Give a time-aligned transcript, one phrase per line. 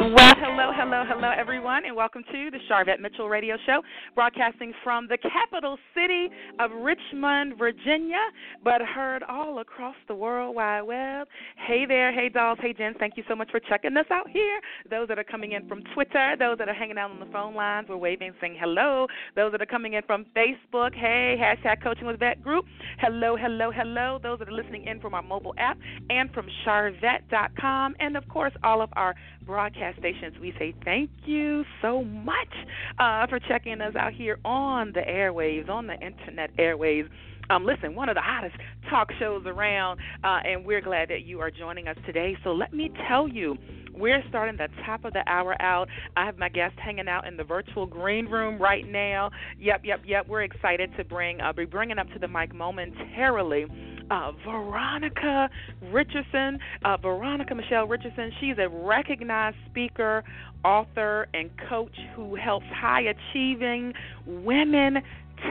[0.00, 3.80] Well, hello, hello, hello, everyone, and welcome to the Sharvette Mitchell Radio Show,
[4.16, 6.28] broadcasting from the capital city
[6.58, 8.18] of Richmond, Virginia,
[8.64, 11.28] but heard all across the World Wide Web.
[11.66, 14.60] Hey there, hey dolls, hey gents, thank you so much for checking us out here.
[14.90, 17.54] Those that are coming in from Twitter, those that are hanging out on the phone
[17.54, 19.06] lines, we're waving, saying hello.
[19.36, 22.64] Those that are coming in from Facebook, hey, hashtag Coaching with Vet Group,
[22.98, 24.18] hello, hello, hello.
[24.20, 25.78] Those that are listening in from our mobile app
[26.10, 29.14] and from sharvette.com, and of course, all of our
[29.46, 32.54] broadcast stations, we say thank you so much
[32.98, 37.08] uh, for checking us out here on the airwaves, on the internet airwaves.
[37.50, 38.56] Um, listen, one of the hottest
[38.88, 42.36] talk shows around, uh, and we're glad that you are joining us today.
[42.42, 43.56] So let me tell you,
[43.94, 45.88] we're starting the top of the hour out.
[46.16, 49.30] I have my guest hanging out in the virtual green room right now.
[49.58, 50.26] Yep, yep, yep.
[50.26, 53.66] We're excited to bring, uh, be bringing up to the mic momentarily
[54.10, 55.48] uh, Veronica
[55.90, 56.58] Richardson.
[56.84, 60.24] Uh, Veronica Michelle Richardson, she's a recognized speaker,
[60.64, 63.92] author, and coach who helps high achieving
[64.26, 64.98] women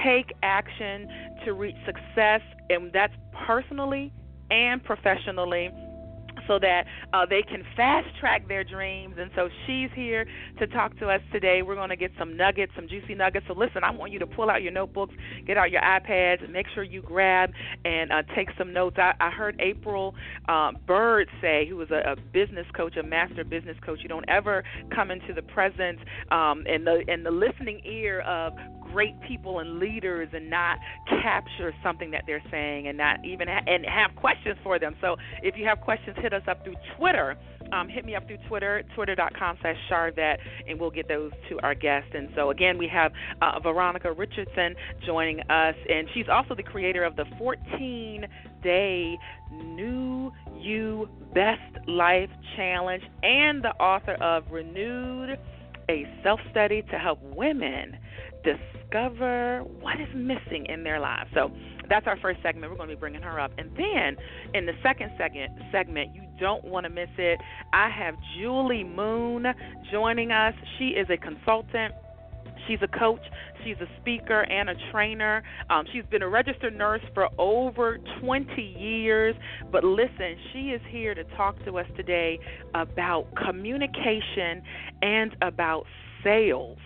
[0.03, 1.07] take action
[1.45, 3.13] to reach success, and that's
[3.45, 4.11] personally
[4.49, 5.69] and professionally
[6.47, 9.15] so that uh, they can fast track their dreams.
[9.17, 10.25] And so she's here
[10.59, 11.61] to talk to us today.
[11.61, 13.45] We're going to get some nuggets, some juicy nuggets.
[13.47, 15.13] So listen, I want you to pull out your notebooks,
[15.45, 17.51] get out your iPads, and make sure you grab
[17.85, 18.97] and uh, take some notes.
[18.99, 20.15] I, I heard April
[20.47, 24.27] uh, Bird say, who is a, a business coach, a master business coach, you don't
[24.29, 24.63] ever
[24.93, 25.99] come into the presence
[26.31, 28.53] um, and the and the listening ear of
[28.91, 30.77] great people and leaders and not
[31.21, 34.95] capture something that they're saying and not even ha- and have questions for them.
[35.01, 37.35] So if you have questions, hit us up through Twitter.
[37.71, 39.75] Um, hit me up through Twitter, twitter.com slash
[40.67, 42.09] and we'll get those to our guests.
[42.13, 43.11] And so, again, we have
[43.41, 48.27] uh, Veronica Richardson joining us, and she's also the creator of the 14
[48.63, 49.17] day
[49.51, 55.37] New You Best Life Challenge and the author of Renewed,
[55.89, 57.97] a self study to help women
[58.43, 61.29] discover what is missing in their lives.
[61.33, 61.51] So
[61.89, 62.71] that's our first segment.
[62.71, 63.51] We're going to be bringing her up.
[63.57, 64.17] And then
[64.53, 67.39] in the second segment, segment, you don't want to miss it.
[67.73, 69.45] I have Julie Moon
[69.91, 70.53] joining us.
[70.77, 71.93] She is a consultant.
[72.67, 73.21] She's a coach,
[73.63, 75.43] she's a speaker, and a trainer.
[75.69, 79.35] Um, she's been a registered nurse for over 20 years.
[79.71, 82.39] But listen, she is here to talk to us today
[82.73, 84.61] about communication
[85.01, 85.85] and about
[86.23, 86.77] sales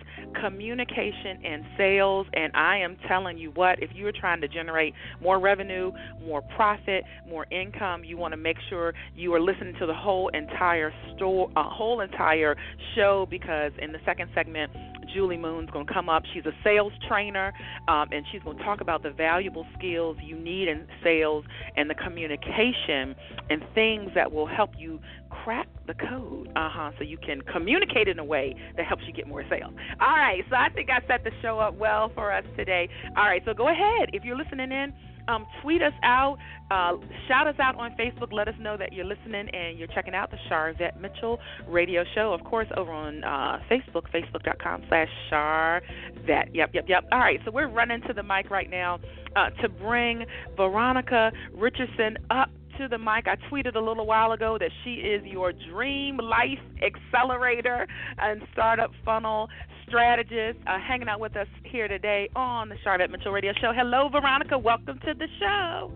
[0.42, 2.28] communication and sales.
[2.34, 5.92] And I am telling you what, if you're trying to generate more revenue,
[6.26, 10.30] more profit, more income, you want to make sure you are listening to the whole
[10.30, 12.56] entire store, uh, whole entire
[12.96, 14.72] show because in the second segment,
[15.14, 16.24] Julie Moon's going to come up.
[16.34, 17.54] She's a sales trainer,
[17.88, 21.46] um, and she's going to talk about the valuable skills you need in sales
[21.76, 23.16] and the communication
[23.50, 26.48] and things that will help you crack the code.
[26.56, 26.92] Uh huh.
[26.98, 29.74] So you can communicate in a way that helps you get more sales.
[30.00, 30.44] All right.
[30.50, 32.90] So I think I set the show up well for us today.
[33.16, 33.42] All right.
[33.46, 34.94] So go ahead if you're listening in
[35.28, 36.38] um, tweet us out,
[36.72, 36.94] uh,
[37.28, 38.32] shout us out on Facebook.
[38.32, 42.34] Let us know that you're listening and you're checking out the Sharvette Mitchell Radio Show.
[42.34, 46.50] Of course, over on uh, Facebook, facebook.com slash Sharvette.
[46.54, 47.06] Yep, yep, yep.
[47.12, 49.00] All right, so we're running to the mic right now
[49.36, 53.26] uh, to bring Veronica Richardson up to the mic.
[53.28, 57.88] I tweeted a little while ago that she is your dream life accelerator
[58.20, 59.50] and startup funnel
[59.88, 63.72] strategist, uh, hanging out with us here today on the Sharvette Mitchell Radio Show.
[63.76, 64.58] Hello, Veronica.
[64.58, 65.92] Welcome to the show.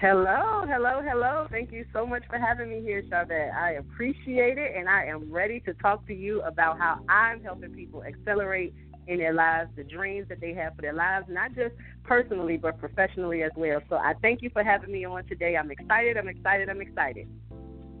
[0.00, 1.46] Hello, hello, hello.
[1.50, 3.54] Thank you so much for having me here, Sharvette.
[3.54, 7.70] I appreciate it, and I am ready to talk to you about how I'm helping
[7.72, 8.74] people accelerate
[9.06, 11.74] in their lives, the dreams that they have for their lives, not just
[12.10, 13.80] personally, but professionally as well.
[13.88, 15.56] So I thank you for having me on today.
[15.56, 17.28] I'm excited, I'm excited, I'm excited.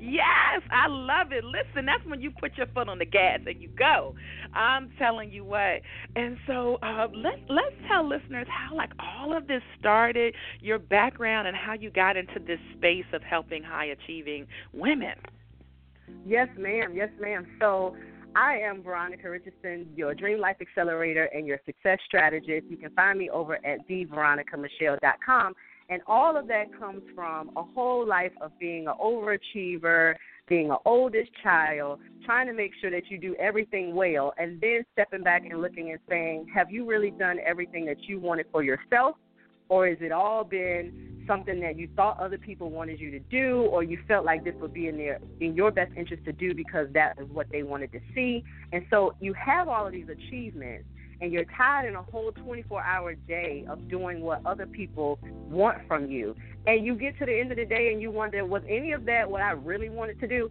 [0.00, 1.44] Yes, I love it.
[1.44, 4.16] Listen, that's when you put your foot on the gas and you go.
[4.52, 5.82] I'm telling you what.
[6.16, 11.46] And so uh, let's let's tell listeners how like all of this started, your background,
[11.46, 15.14] and how you got into this space of helping high achieving women.
[16.26, 16.94] Yes, ma'am.
[16.96, 17.46] Yes, ma'am.
[17.60, 17.94] So
[18.36, 22.66] I am Veronica Richardson, your Dream Life Accelerator and your Success Strategist.
[22.68, 25.54] You can find me over at theveronicamichelle.com.
[25.88, 30.14] And all of that comes from a whole life of being an overachiever,
[30.48, 34.84] being an oldest child, trying to make sure that you do everything well, and then
[34.92, 38.62] stepping back and looking and saying, have you really done everything that you wanted for
[38.62, 39.16] yourself?
[39.70, 43.62] Or has it all been something that you thought other people wanted you to do,
[43.70, 46.52] or you felt like this would be in their in your best interest to do
[46.52, 48.42] because that is what they wanted to see.
[48.72, 50.86] And so you have all of these achievements,
[51.20, 55.78] and you're tied in a whole 24 hour day of doing what other people want
[55.86, 56.34] from you.
[56.66, 59.04] And you get to the end of the day and you wonder, was any of
[59.04, 60.50] that what I really wanted to do?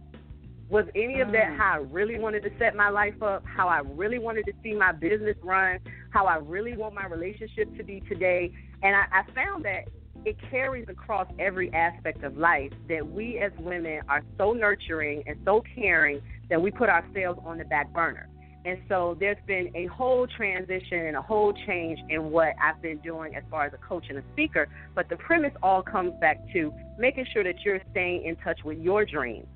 [0.70, 1.56] Was any of that Mm.
[1.56, 3.44] how I really wanted to set my life up?
[3.44, 5.80] How I really wanted to see my business run?
[6.10, 8.52] How I really want my relationship to be today?
[8.82, 9.88] And I, I found that
[10.24, 15.36] it carries across every aspect of life that we as women are so nurturing and
[15.44, 16.20] so caring
[16.50, 18.28] that we put ourselves on the back burner.
[18.64, 22.98] And so there's been a whole transition and a whole change in what I've been
[22.98, 24.68] doing as far as a coach and a speaker.
[24.94, 28.78] But the premise all comes back to making sure that you're staying in touch with
[28.78, 29.46] your dreams,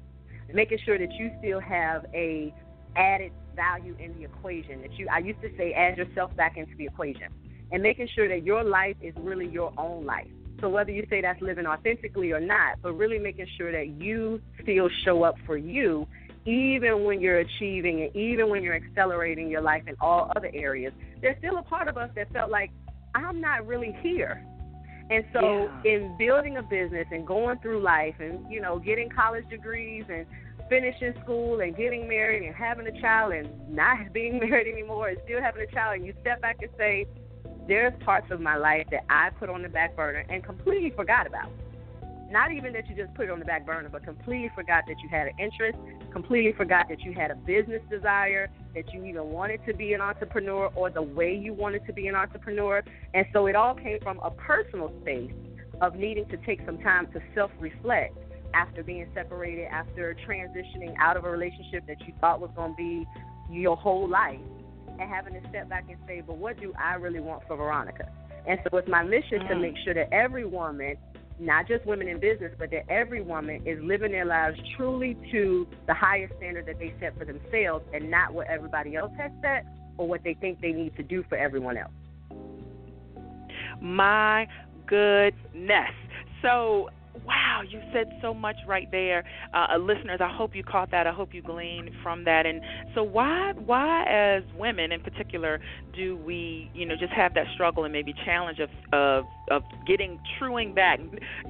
[0.54, 2.52] making sure that you still have a
[2.96, 4.82] added value in the equation.
[4.82, 7.28] That you I used to say add yourself back into the equation.
[7.72, 10.28] And making sure that your life is really your own life.
[10.60, 14.40] So whether you say that's living authentically or not, but really making sure that you
[14.62, 16.06] still show up for you
[16.46, 20.92] even when you're achieving and even when you're accelerating your life in all other areas,
[21.22, 22.70] there's still a part of us that felt like
[23.14, 24.42] I'm not really here.
[25.10, 25.92] And so Yeah.
[25.92, 30.26] in building a business and going through life and, you know, getting college degrees and
[30.69, 35.19] finishing school and getting married and having a child and not being married anymore and
[35.25, 37.06] still having a child and you step back and say,
[37.69, 41.26] There's parts of my life that I put on the back burner and completely forgot
[41.26, 41.50] about.
[42.31, 44.96] Not even that you just put it on the back burner, but completely forgot that
[45.02, 45.78] you had an interest,
[46.11, 50.00] completely forgot that you had a business desire, that you even wanted to be an
[50.00, 52.82] entrepreneur or the way you wanted to be an entrepreneur.
[53.12, 55.32] And so it all came from a personal space
[55.81, 58.16] of needing to take some time to self reflect
[58.54, 62.76] after being separated, after transitioning out of a relationship that you thought was going to
[62.76, 63.06] be
[63.50, 64.40] your whole life,
[64.98, 68.08] and having to step back and say, but what do I really want for Veronica?
[68.46, 69.60] And so it's my mission to Mm.
[69.60, 70.96] make sure that every woman,
[71.38, 75.66] not just women in business, but that every woman is living their lives truly to
[75.86, 79.66] the highest standard that they set for themselves and not what everybody else has set
[79.98, 81.92] or what they think they need to do for everyone else.
[83.80, 84.46] My
[84.86, 85.90] goodness.
[86.42, 86.88] So,
[87.25, 89.25] wow, you said so much right there.
[89.52, 91.06] Uh, listeners, I hope you caught that.
[91.06, 92.46] I hope you gleaned from that.
[92.46, 92.61] And
[92.94, 95.61] so, why, why, as women in particular,
[95.94, 100.19] do we, you know, just have that struggle and maybe challenge of of of getting
[100.38, 100.99] truing back,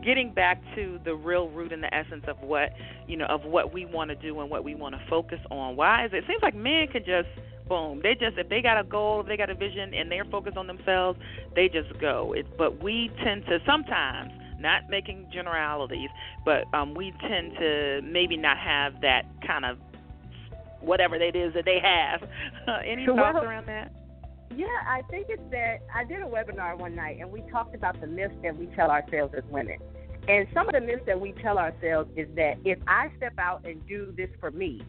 [0.04, 2.70] getting back to the real root and the essence of what,
[3.06, 5.76] you know, of what we want to do and what we want to focus on?
[5.76, 6.18] Why is it?
[6.18, 7.28] It seems like men can just
[7.68, 8.00] boom.
[8.02, 10.56] They just if they got a goal, if they got a vision, and they're focused
[10.56, 11.18] on themselves,
[11.54, 12.34] they just go.
[12.36, 14.30] It, but we tend to sometimes
[14.64, 16.08] not making generalities,
[16.44, 19.78] but um, we tend to maybe not have that kind of
[20.80, 22.28] whatever it is that they have.
[22.84, 23.92] Any Well- thoughts around that?
[24.56, 28.00] Yeah, I think it's that I did a webinar one night and we talked about
[28.00, 29.78] the myths that we tell ourselves as women.
[30.28, 33.66] And some of the myths that we tell ourselves is that if I step out
[33.66, 34.80] and do this for me,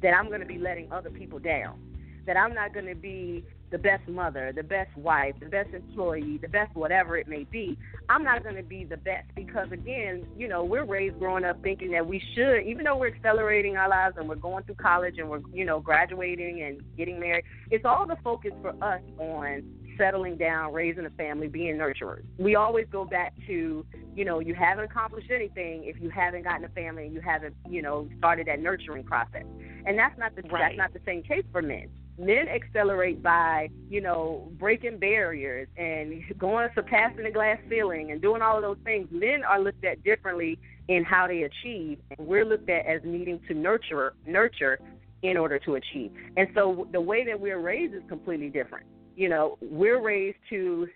[0.00, 1.78] that I'm going to be letting other people down.
[2.26, 6.38] That I'm not going to be the best mother, the best wife, the best employee,
[6.42, 7.78] the best whatever it may be.
[8.08, 11.62] I'm not going to be the best because, again, you know, we're raised growing up
[11.62, 15.16] thinking that we should, even though we're accelerating our lives and we're going through college
[15.18, 19.62] and we're, you know, graduating and getting married, it's all the focus for us on
[19.96, 22.24] settling down, raising a family, being nurturers.
[22.38, 23.84] We always go back to,
[24.14, 27.54] you know, you haven't accomplished anything if you haven't gotten a family and you haven't,
[27.68, 29.44] you know, started that nurturing process.
[29.86, 30.76] And that's not the Right.
[30.76, 31.88] that's not the same case for men.
[32.20, 38.42] Men accelerate by, you know, breaking barriers and going surpassing the glass ceiling and doing
[38.42, 39.08] all of those things.
[39.10, 40.58] Men are looked at differently
[40.88, 44.78] in how they achieve, and we're looked at as needing to nurture nurture
[45.22, 46.12] in order to achieve.
[46.36, 48.86] And so the way that we're raised is completely different.
[49.16, 50.88] You know, we're raised to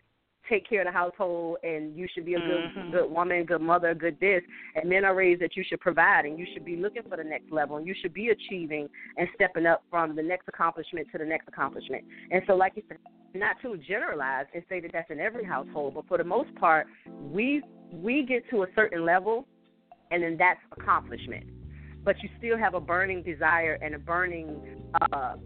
[0.49, 2.91] take care of the household and you should be a good Mhm.
[2.91, 4.43] good woman, good mother, good this.
[4.75, 7.25] And men are raised that you should provide and you should be looking for the
[7.25, 11.19] next level and you should be achieving and stepping up from the next accomplishment to
[11.19, 12.05] the next accomplishment.
[12.31, 12.99] And so like you said,
[13.35, 16.87] not to generalize and say that that's in every household, but for the most part,
[17.21, 19.47] we we get to a certain level
[20.11, 21.45] and then that's accomplishment.
[22.05, 24.61] But you still have a burning desire and a burning
[25.13, 25.37] uh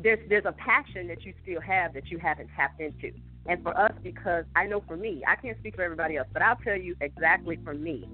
[0.00, 3.12] there's there's a passion that you still have that you haven't tapped into.
[3.46, 6.42] And for us, because I know for me, I can't speak for everybody else, but
[6.42, 8.08] I'll tell you exactly for me,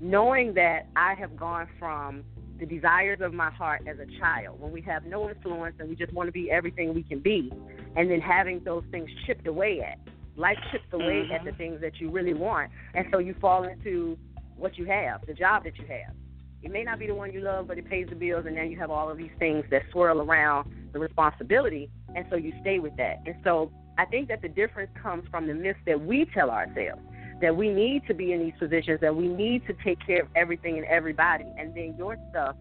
[0.00, 2.24] knowing that I have gone from
[2.58, 5.94] the desires of my heart as a child, when we have no influence and we
[5.94, 7.52] just want to be everything we can be,
[7.96, 9.98] and then having those things chipped away at.
[10.36, 11.46] Life chips away at mm-hmm.
[11.46, 14.18] the things that you really want, and so you fall into
[14.56, 16.14] what you have, the job that you have.
[16.62, 18.70] It may not be the one you love, but it pays the bills, and then
[18.70, 22.80] you have all of these things that swirl around the responsibility, and so you stay
[22.80, 23.22] with that.
[23.24, 27.02] And so I think that the difference comes from the myths that we tell ourselves.
[27.40, 30.28] that we need to be in these positions, that we need to take care of
[30.34, 32.56] everything and everybody, and then your stuff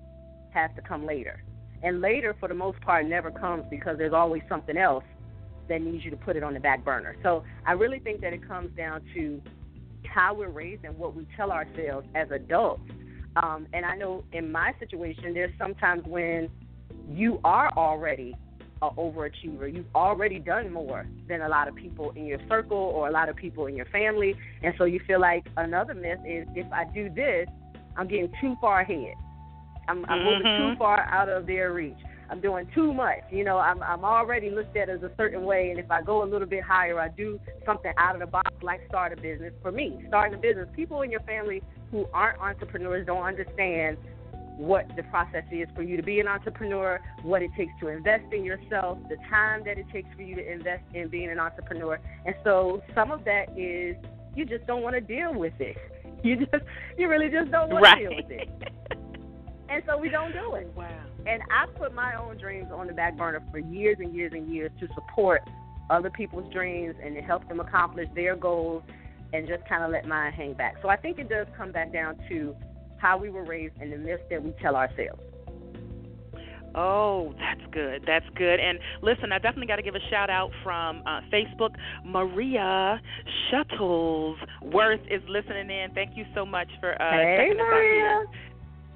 [0.51, 1.43] has to come later.
[1.83, 5.03] And later, for the most part, never comes because there's always something else
[5.69, 7.15] that needs you to put it on the back burner.
[7.23, 9.41] So I really think that it comes down to
[10.07, 12.89] how we're raised and what we tell ourselves as adults.
[13.35, 16.49] Um, and I know in my situation, there's sometimes when
[17.09, 18.35] you are already
[18.81, 19.73] an overachiever.
[19.73, 23.29] You've already done more than a lot of people in your circle or a lot
[23.29, 24.35] of people in your family.
[24.63, 27.47] And so you feel like another myth is if I do this,
[27.95, 29.15] I'm getting too far ahead.
[29.87, 30.25] I'm, I'm mm-hmm.
[30.25, 30.77] moving too mm-hmm.
[30.77, 31.97] far out of their reach.
[32.29, 33.19] I'm doing too much.
[33.31, 36.23] You know, I'm I'm already looked at as a certain way, and if I go
[36.23, 39.53] a little bit higher, I do something out of the box, like start a business.
[39.61, 43.97] For me, starting a business, people in your family who aren't entrepreneurs don't understand
[44.57, 48.33] what the process is for you to be an entrepreneur, what it takes to invest
[48.33, 51.99] in yourself, the time that it takes for you to invest in being an entrepreneur.
[52.25, 53.95] And so some of that is
[54.35, 55.77] you just don't want to deal with it.
[56.23, 56.65] You just
[56.97, 57.99] you really just don't want right.
[57.99, 58.49] to deal with it.
[59.69, 60.67] and so we don't do it.
[60.75, 60.89] Wow.
[61.27, 64.51] And I put my own dreams on the back burner for years and years and
[64.51, 65.47] years to support
[65.91, 68.81] other people's dreams and to help them accomplish their goals
[69.31, 70.77] and just kind of let mine hang back.
[70.81, 72.55] So I think it does come back down to
[72.97, 75.21] how we were raised, and the myths that we tell ourselves.
[76.75, 78.03] Oh, that's good.
[78.05, 78.59] That's good.
[78.59, 81.75] And listen, I definitely got to give a shout out from uh, Facebook.
[82.05, 83.01] Maria
[83.51, 85.91] Shuttlesworth is listening in.
[85.95, 88.05] Thank you so much for uh, hey, Maria.
[88.05, 88.35] us out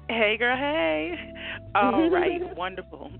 [0.08, 0.16] here.
[0.16, 0.56] Hey, girl.
[0.56, 1.34] Hey.
[1.74, 2.56] All right.
[2.56, 3.10] Wonderful.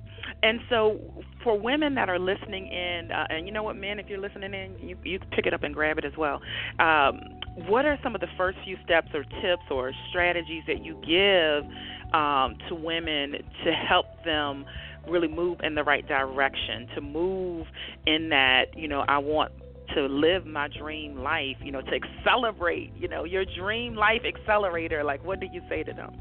[0.42, 0.98] And so,
[1.44, 4.52] for women that are listening in, uh, and you know what, men, if you're listening
[4.54, 6.40] in, you you pick it up and grab it as well.
[6.80, 7.20] Um,
[7.68, 11.70] what are some of the first few steps or tips or strategies that you give
[12.14, 13.34] um, to women
[13.64, 14.64] to help them
[15.08, 17.66] really move in the right direction, to move
[18.06, 19.52] in that, you know, I want
[19.94, 25.04] to live my dream life, you know, to accelerate, you know, your dream life accelerator.
[25.04, 26.12] Like, what do you say to them?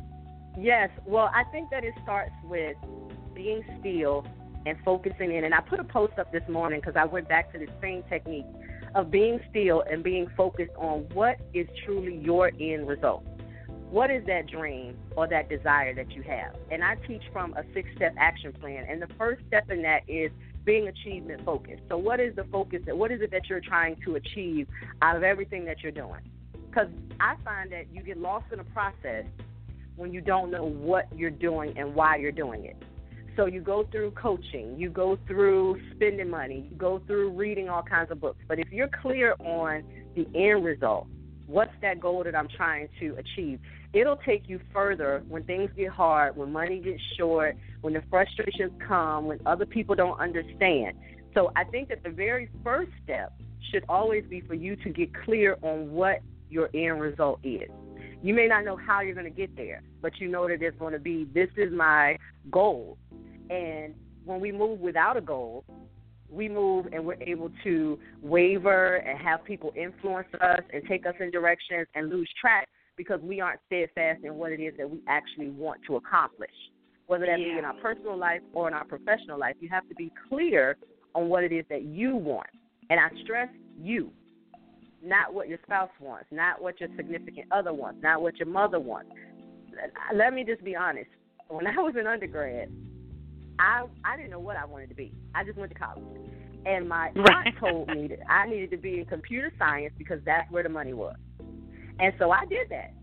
[0.60, 0.90] Yes.
[1.06, 2.76] Well, I think that it starts with
[3.34, 4.26] being still
[4.66, 5.44] and focusing in.
[5.44, 8.04] And I put a post up this morning because I went back to the same
[8.10, 8.46] technique
[8.96, 13.26] of being still and being focused on what is truly your end result.
[13.90, 16.56] What is that dream or that desire that you have?
[16.72, 18.86] And I teach from a six step action plan.
[18.90, 20.32] And the first step in that is
[20.64, 21.82] being achievement focused.
[21.90, 22.82] So, what is the focus?
[22.88, 24.68] What is it that you're trying to achieve
[25.02, 26.22] out of everything that you're doing?
[26.70, 26.88] Because
[27.20, 29.26] I find that you get lost in a process
[29.98, 32.82] when you don't know what you're doing and why you're doing it.
[33.38, 37.82] So you go through coaching, you go through spending money, you go through reading all
[37.82, 38.40] kinds of books.
[38.48, 39.84] But if you're clear on
[40.16, 41.08] the end result,
[41.48, 43.60] what's that goal that I'm trying to achieve?
[43.94, 48.72] It'll take you further when things get hard, when money gets short, when the frustrations
[48.86, 50.98] come, when other people don't understand.
[51.34, 53.34] So I think that the very first step
[53.72, 56.20] should always be for you to get clear on what
[56.50, 57.70] your end result is.
[58.24, 60.78] You may not know how you're going to get there, but you know that it's
[60.78, 62.18] going to be this is my
[62.52, 62.98] goal.
[63.52, 63.94] And
[64.24, 65.66] when we move without a goal,
[66.30, 71.16] we move and we're able to waver and have people influence us and take us
[71.20, 75.02] in directions and lose track because we aren't steadfast in what it is that we
[75.08, 76.50] actually want to accomplish.
[77.08, 77.54] Whether that yeah.
[77.54, 80.78] be in our personal life or in our professional life, you have to be clear
[81.14, 82.48] on what it is that you want.
[82.90, 84.12] And I stress you
[85.04, 88.80] not what your spouse wants, not what your significant other wants, not what your mother
[88.80, 89.12] wants.
[90.14, 91.10] Let me just be honest.
[91.48, 92.72] When I was in undergrad,
[93.60, 95.14] I I didn't know what I wanted to be.
[95.36, 96.04] I just went to college,
[96.66, 97.48] and my right.
[97.48, 100.70] aunt told me that I needed to be in computer science because that's where the
[100.70, 101.16] money was.
[102.00, 102.94] And so I did that.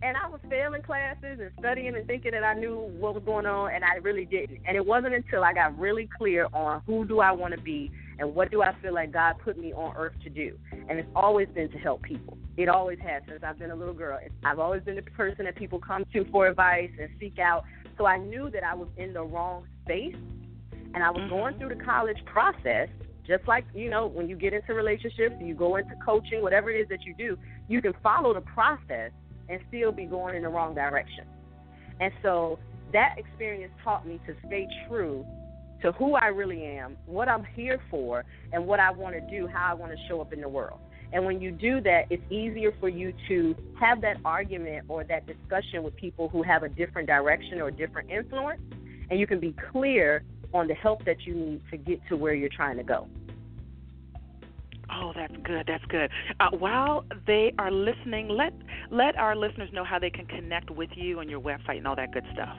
[0.00, 3.46] And I was failing classes and studying and thinking that I knew what was going
[3.46, 4.60] on, and I really didn't.
[4.66, 7.90] And it wasn't until I got really clear on who do I want to be
[8.18, 10.56] and what do I feel like God put me on earth to do.
[10.88, 12.38] And it's always been to help people.
[12.56, 14.18] It always has since I've been a little girl.
[14.44, 17.64] I've always been the person that people come to for advice and seek out.
[17.98, 20.16] So I knew that I was in the wrong space,
[20.94, 21.30] and I was mm-hmm.
[21.30, 22.88] going through the college process
[23.26, 26.80] just like you know when you get into relationships you go into coaching whatever it
[26.80, 27.36] is that you do
[27.68, 29.10] you can follow the process
[29.48, 31.24] and still be going in the wrong direction.
[32.00, 32.58] And so
[32.92, 35.26] that experience taught me to stay true
[35.82, 39.46] to who I really am, what I'm here for, and what I want to do,
[39.46, 40.80] how I want to show up in the world.
[41.12, 45.26] And when you do that, it's easier for you to have that argument or that
[45.26, 48.60] discussion with people who have a different direction or a different influence,
[49.10, 50.22] and you can be clear
[50.52, 53.06] on the help that you need to get to where you're trying to go.
[54.90, 55.66] Oh, that's good.
[55.66, 56.10] That's good.
[56.40, 58.54] Uh, while they are listening, let
[58.90, 61.96] let our listeners know how they can connect with you on your website and all
[61.96, 62.56] that good stuff.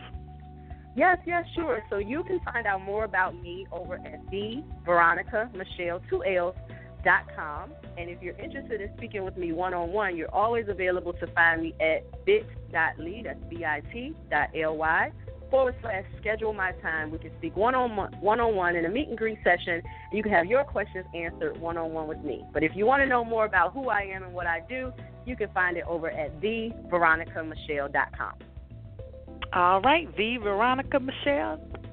[0.96, 1.82] Yes, yes, sure.
[1.90, 6.56] So you can find out more about me over at the Veronica Michelle two L's
[7.36, 7.72] com.
[7.98, 11.28] And if you're interested in speaking with me one on one, you're always available to
[11.28, 15.12] find me at bit.ly, that's B-I-T dot L-Y,
[15.50, 17.12] forward slash schedule my time.
[17.12, 17.92] We can speak one on
[18.22, 21.06] one on one in a meet and greet session, and you can have your questions
[21.16, 22.46] answered one on one with me.
[22.54, 24.94] But if you want to know more about who I am and what I do,
[25.26, 28.34] you can find it over at theveronicamichelle.com.
[29.54, 31.89] All right, theveronicamichelle.com.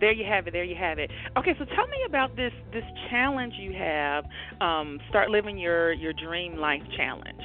[0.00, 0.52] There you have it.
[0.52, 1.10] There you have it.
[1.36, 4.24] Okay, so tell me about this this challenge you have.
[4.60, 7.42] Um, start living your your dream life challenge.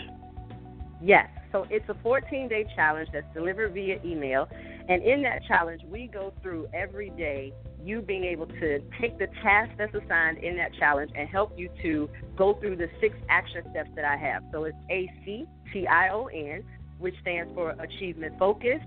[1.02, 1.28] Yes.
[1.52, 4.48] So it's a 14 day challenge that's delivered via email.
[4.88, 7.54] And in that challenge, we go through every day
[7.84, 11.70] you being able to take the task that's assigned in that challenge and help you
[11.82, 14.44] to go through the six action steps that I have.
[14.52, 16.64] So it's A C T I O N,
[17.00, 18.80] which stands for achievement focus,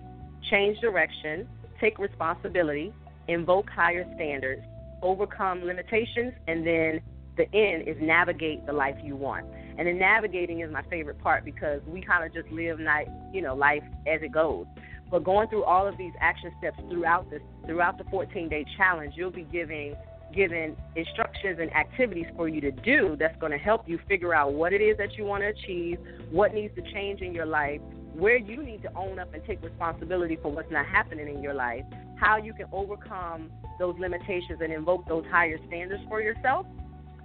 [0.51, 1.49] change direction,
[1.81, 2.93] take responsibility,
[3.29, 4.63] invoke higher standards,
[5.03, 7.01] overcome limitations, and then
[7.37, 9.47] the end is navigate the life you want.
[9.77, 13.43] And then navigating is my favorite part because we kind of just live night, you
[13.43, 14.67] know, life as it goes.
[15.11, 19.15] But going through all of these action steps throughout this throughout the 14 day challenge,
[19.17, 19.95] you'll be giving
[20.35, 24.53] given instructions and activities for you to do that's going to help you figure out
[24.53, 25.99] what it is that you want to achieve,
[26.31, 27.81] what needs to change in your life,
[28.15, 31.55] where you need to own up and take responsibility for what's not happening in your
[31.55, 31.85] life,
[32.17, 36.67] how you can overcome those limitations and invoke those higher standards for yourself.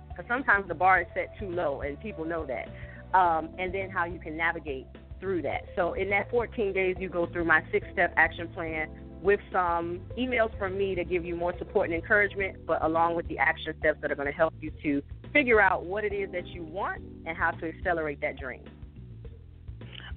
[0.09, 2.67] Because sometimes the bar is set too low, and people know that.
[3.17, 4.85] Um, and then how you can navigate
[5.19, 5.61] through that.
[5.75, 8.89] So in that 14 days, you go through my six-step action plan
[9.21, 13.27] with some emails from me to give you more support and encouragement, but along with
[13.27, 15.01] the action steps that are going to help you to
[15.33, 18.63] figure out what it is that you want and how to accelerate that dream.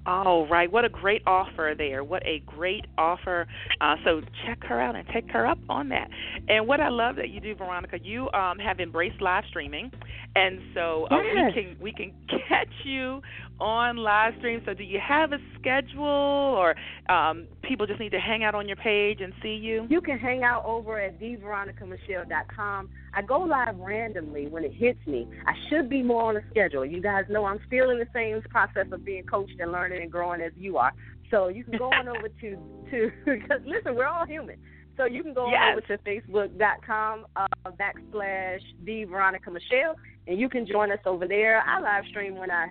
[0.05, 0.69] All right.
[0.71, 2.03] What a great offer there.
[2.03, 3.47] What a great offer.
[3.79, 6.09] Uh, so check her out and take her up on that.
[6.49, 9.91] And what I love that you do, Veronica, you um, have embraced live streaming,
[10.35, 11.53] and so uh, yes.
[11.55, 12.11] we can we can
[12.49, 13.21] catch you
[13.63, 14.61] on live stream.
[14.65, 16.75] So do you have a schedule, or
[17.09, 19.87] um, people just need to hang out on your page and see you?
[19.89, 22.89] You can hang out over at theveronicamichelle.com.
[23.13, 25.27] I go live randomly when it hits me.
[25.47, 26.85] I should be more on a schedule.
[26.85, 30.11] You guys know I'm still in the same process of being coached and learning and
[30.11, 30.91] growing as you are.
[31.31, 32.57] So you can go on over to
[32.91, 34.57] to because listen, we're all human.
[34.97, 35.71] So you can go yes.
[35.71, 37.47] over to facebook.com uh,
[37.79, 39.95] backslash the Veronica Michelle,
[40.27, 41.61] and you can join us over there.
[41.61, 42.67] I live stream when I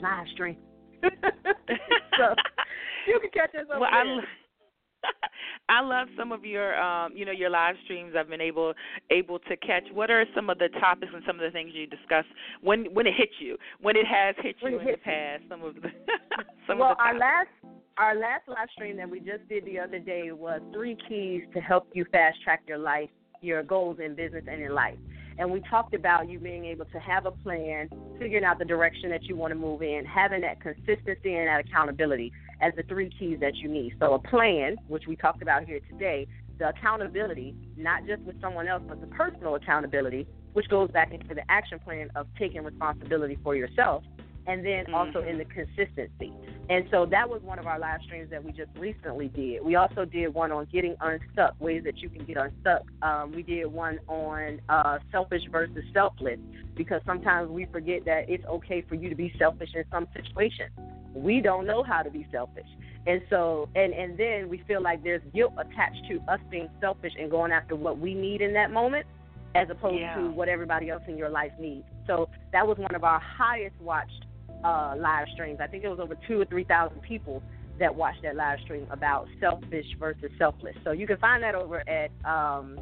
[0.00, 0.56] live stream.
[1.02, 2.34] so
[3.06, 4.20] you can catch us over well, there.
[4.20, 4.24] I,
[5.68, 8.74] I love some of your um you know your live streams I've been able
[9.10, 9.84] able to catch.
[9.92, 12.24] What are some of the topics and some of the things you discuss
[12.62, 13.56] when when it hits you?
[13.80, 15.88] When it has hit you in the past, some of the
[16.66, 17.48] some well, of the our last
[17.96, 21.60] our last live stream that we just did the other day was three keys to
[21.60, 24.96] help you fast track your life, your goals in business and in life.
[25.38, 29.10] And we talked about you being able to have a plan, figuring out the direction
[29.10, 33.10] that you want to move in, having that consistency and that accountability as the three
[33.18, 33.94] keys that you need.
[33.98, 36.26] So, a plan, which we talked about here today,
[36.58, 41.34] the accountability, not just with someone else, but the personal accountability, which goes back into
[41.34, 44.04] the action plan of taking responsibility for yourself
[44.46, 44.94] and then mm-hmm.
[44.94, 46.32] also in the consistency.
[46.70, 49.62] And so that was one of our live streams that we just recently did.
[49.62, 52.82] We also did one on getting unstuck, ways that you can get unstuck.
[53.02, 56.38] Um, we did one on uh, selfish versus selfless
[56.74, 60.70] because sometimes we forget that it's okay for you to be selfish in some situations.
[61.14, 62.66] We don't know how to be selfish.
[63.06, 67.12] And so, and, and then we feel like there's guilt attached to us being selfish
[67.20, 69.06] and going after what we need in that moment
[69.54, 70.16] as opposed yeah.
[70.16, 71.84] to what everybody else in your life needs.
[72.06, 74.24] So that was one of our highest watched
[74.64, 75.60] uh, live streams.
[75.60, 77.42] I think it was over two or three thousand people
[77.78, 80.76] that watched that live stream about selfish versus selfless.
[80.84, 82.78] So you can find that over at um,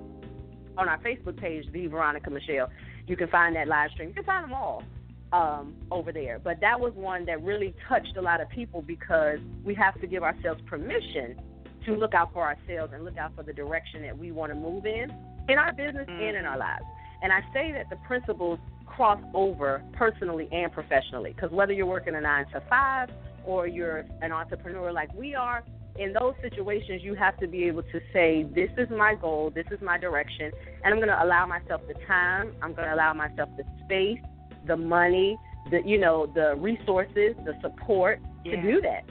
[0.77, 2.71] on our Facebook page, the Veronica Michelle.
[3.07, 4.09] You can find that live stream.
[4.09, 4.85] You can find them all
[5.33, 6.39] um, over there.
[6.39, 10.07] But that was one that really touched a lot of people because we have to
[10.07, 11.41] give ourselves permission
[11.87, 14.59] to look out for ourselves and look out for the direction that we want to
[14.59, 15.13] move in
[15.49, 16.29] in our business mm.
[16.29, 16.85] and in our lives.
[17.23, 18.59] And I say that the principles
[18.95, 21.33] cross over personally and professionally.
[21.33, 23.09] Because whether you're working a nine to five
[23.45, 25.65] or you're an entrepreneur like we are,
[25.99, 29.67] in those situations, you have to be able to say, This is my goal, this
[29.71, 30.51] is my direction,
[30.85, 34.21] and I'm going to allow myself the time, I'm going to allow myself the space,
[34.67, 35.37] the money,
[35.71, 38.57] the you know, the resources, the support yeah.
[38.57, 39.05] to do that.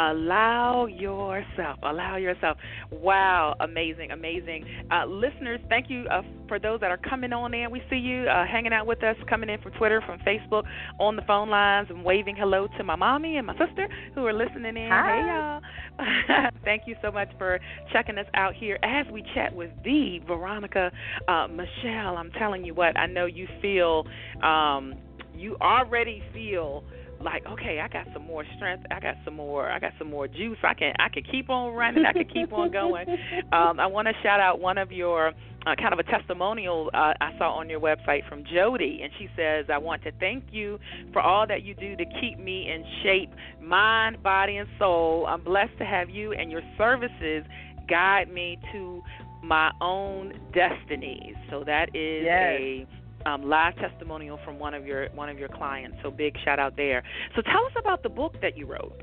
[0.00, 1.78] Allow yourself.
[1.82, 2.56] Allow yourself.
[2.90, 4.64] Wow, amazing, amazing.
[4.90, 7.70] Uh, listeners, thank you uh, for those that are coming on in.
[7.70, 10.62] We see you uh, hanging out with us, coming in from Twitter, from Facebook,
[10.98, 14.32] on the phone lines, and waving hello to my mommy and my sister who are
[14.32, 14.88] listening in.
[14.90, 15.60] Hi.
[15.98, 16.06] Hey,
[16.38, 16.50] y'all.
[16.64, 17.60] thank you so much for
[17.92, 20.90] checking us out here as we chat with the Veronica
[21.28, 22.16] uh, Michelle.
[22.16, 24.04] I'm telling you what, I know you feel,
[24.42, 24.94] um,
[25.34, 26.84] you already feel
[27.22, 28.84] like okay i got some more strength.
[28.90, 30.58] I got some more i got some more juice.
[30.62, 32.04] I can i can keep on running.
[32.06, 33.06] I can keep on going.
[33.52, 35.28] Um i want to shout out one of your
[35.66, 39.28] uh, kind of a testimonial uh, i saw on your website from jody and she
[39.36, 40.78] says i want to thank you
[41.12, 43.30] for all that you do to keep me in shape
[43.60, 45.26] mind body and soul.
[45.28, 47.44] I'm blessed to have you and your services
[47.88, 49.02] guide me to
[49.42, 52.60] my own destiny." so that is Yes.
[52.60, 52.86] a
[53.26, 55.98] um, live testimonial from one of your one of your clients.
[56.02, 57.02] So big shout out there.
[57.36, 59.02] So tell us about the book that you wrote.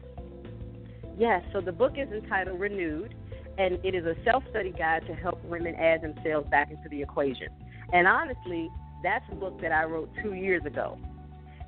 [1.18, 3.16] Yes, so the book is entitled Renewed,
[3.58, 7.02] and it is a self study guide to help women add themselves back into the
[7.02, 7.48] equation.
[7.94, 8.70] And honestly,
[9.04, 10.98] that's a book that I wrote two years ago.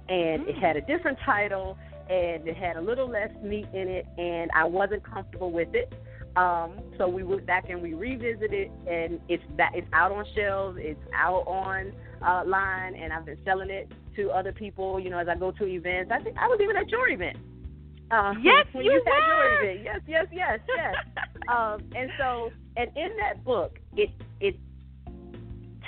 [0.07, 1.77] And it had a different title,
[2.09, 5.93] and it had a little less meat in it, and I wasn't comfortable with it.
[6.35, 10.77] Um, so we went back and we revisited and it's back, it's out on shelves,
[10.79, 11.91] it's out on
[12.25, 14.99] uh, line, and I've been selling it to other people.
[14.99, 17.37] You know, as I go to events, I think I was even at your event.
[18.11, 19.61] Uh, Yes, when you your were.
[19.63, 19.81] event.
[19.83, 20.95] Yes, yes, yes, yes.
[21.47, 24.55] um, and so, and in that book, it it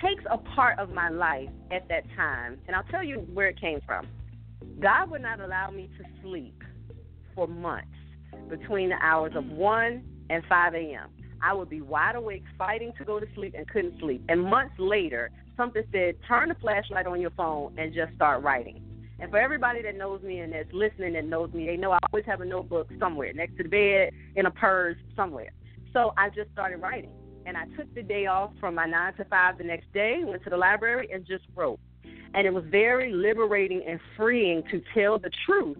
[0.01, 3.59] takes a part of my life at that time, and I'll tell you where it
[3.59, 4.07] came from.
[4.79, 6.63] God would not allow me to sleep
[7.35, 7.87] for months
[8.49, 11.09] between the hours of 1 and 5 a.m.
[11.43, 14.23] I would be wide awake fighting to go to sleep and couldn't sleep.
[14.29, 15.29] And months later,
[15.61, 18.81] something said, turn the flashlight on your phone and just start writing.
[19.19, 21.99] And for everybody that knows me and that's listening that knows me, they know I
[22.11, 25.51] always have a notebook somewhere, next to the bed, in a purse, somewhere.
[25.93, 27.11] So I just started writing.
[27.45, 30.43] And I took the day off from my nine to five the next day, went
[30.45, 31.79] to the library, and just wrote.
[32.33, 35.77] And it was very liberating and freeing to tell the truth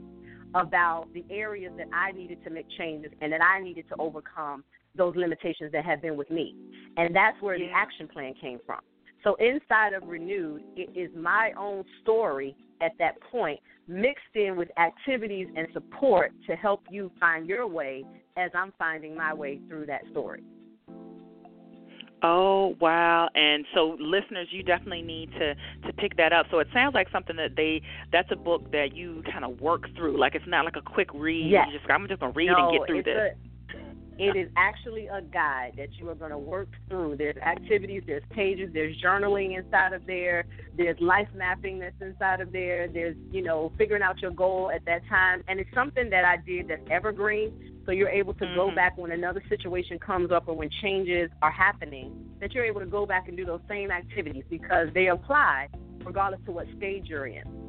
[0.54, 4.64] about the areas that I needed to make changes and that I needed to overcome
[4.96, 6.56] those limitations that have been with me.
[6.98, 8.82] And that's where the action plan came from.
[9.24, 14.70] So inside of Renewed, it is my own story at that point, mixed in with
[14.80, 18.04] activities and support to help you find your way
[18.38, 20.44] as I'm finding my way through that story.
[22.24, 23.30] Oh wow!
[23.34, 25.56] And so, listeners, you definitely need to
[25.88, 26.46] to pick that up.
[26.52, 27.82] So it sounds like something that they
[28.12, 30.20] that's a book that you kind of work through.
[30.20, 31.50] Like it's not like a quick read.
[31.50, 31.68] Yes.
[31.72, 33.16] You just I'm just gonna read no, and get through this.
[33.18, 33.51] A,
[34.22, 37.18] it is actually a guide that you are going to work through.
[37.18, 40.46] There's activities, there's pages, there's journaling inside of there,
[40.78, 44.86] there's life mapping that's inside of there, there's, you know, figuring out your goal at
[44.86, 45.42] that time.
[45.48, 47.52] And it's something that I did that's evergreen.
[47.88, 48.76] So you're able to go Mhm.
[48.76, 52.86] back when another situation comes up or when changes are happening, that you're able to
[52.86, 55.68] go back and do those same activities because they apply
[56.06, 57.61] regardless to what stage you're in.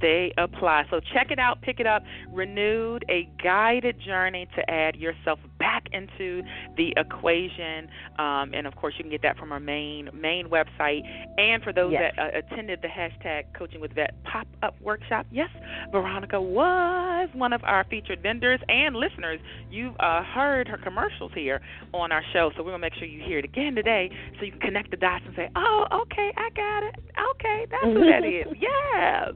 [0.00, 0.84] They apply.
[0.90, 2.02] So check it out, pick it up.
[2.32, 6.42] Renewed, a guided journey to add yourself back into
[6.76, 7.88] the equation.
[8.18, 11.02] Um, and of course, you can get that from our main main website.
[11.38, 12.12] And for those Yes.
[12.16, 15.48] that uh, attended the hashtag Coaching with Vet pop up workshop, yes,
[15.90, 19.40] Veronica was one of our featured vendors and listeners.
[19.70, 21.60] You've uh, heard her commercials here
[21.92, 24.52] on our show, so we're gonna make sure you hear it again today, so you
[24.52, 26.94] can connect the dots and say, "Oh, okay, I got it.
[27.34, 29.28] Okay, that's who that is." Yeah.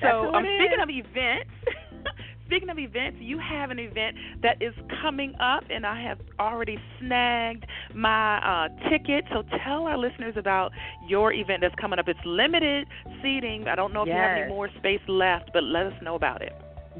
[0.00, 0.82] So, who um, speaking is.
[0.82, 1.50] of events,
[2.46, 6.78] speaking of events, you have an event that is coming up, and I have already
[7.00, 9.24] snagged my uh, ticket.
[9.32, 10.72] So, tell our listeners about
[11.08, 12.08] your event that's coming up.
[12.08, 12.86] It's limited
[13.22, 13.66] seating.
[13.68, 16.42] I don't know if you have any more space left, but let us know about
[16.42, 16.52] it.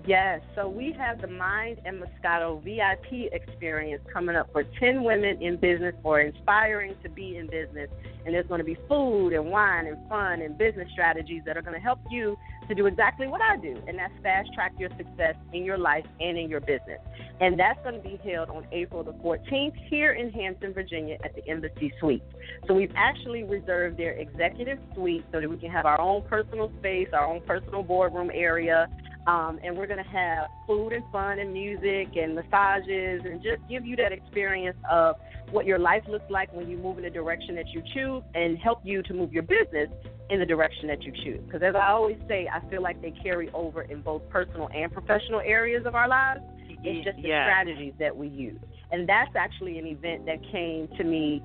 [0.04, 5.40] Yes, so we have the Mind and Moscato VIP experience coming up for 10 women
[5.40, 7.88] in business or inspiring to be in business.
[8.24, 11.62] And there's going to be food and wine and fun and business strategies that are
[11.62, 12.37] going to help you
[12.68, 16.04] to do exactly what I do, and that's fast track your success in your life
[16.20, 17.00] and in your business.
[17.40, 21.35] And that's going to be held on April the 14th here in Hampton, Virginia at
[21.35, 22.24] the Embassy Suites.
[22.66, 26.72] So we've actually reserved their executive suite so that we can have our own personal
[26.80, 28.88] space, our own personal boardroom area.
[29.27, 33.61] Um, and we're going to have food and fun and music and massages and just
[33.69, 35.17] give you that experience of
[35.51, 38.57] what your life looks like when you move in the direction that you choose and
[38.59, 39.89] help you to move your business
[40.31, 41.41] in the direction that you choose.
[41.45, 44.93] Because as I always say, I feel like they carry over in both personal and
[44.93, 46.41] professional areas of our lives.
[46.85, 47.47] It's just the yes.
[47.47, 48.61] strategies that we use.
[48.93, 51.43] And that's actually an event that came to me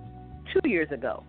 [0.53, 1.23] two years ago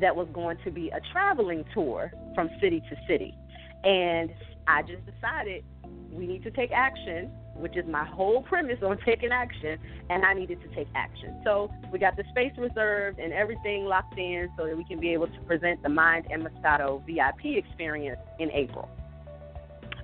[0.00, 3.34] that was going to be a traveling tour from city to city.
[3.82, 4.30] And
[4.66, 5.64] I just decided
[6.12, 10.34] we need to take action, which is my whole premise on taking action, and I
[10.34, 11.40] needed to take action.
[11.44, 15.12] So we got the space reserved and everything locked in so that we can be
[15.12, 18.88] able to present the Mind and Moscato VIP experience in April.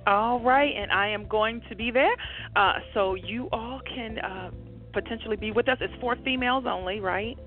[0.05, 2.15] All right, and I am going to be there,
[2.55, 4.51] uh, so you all can uh,
[4.93, 5.77] potentially be with us.
[5.81, 7.37] It's for females only, right?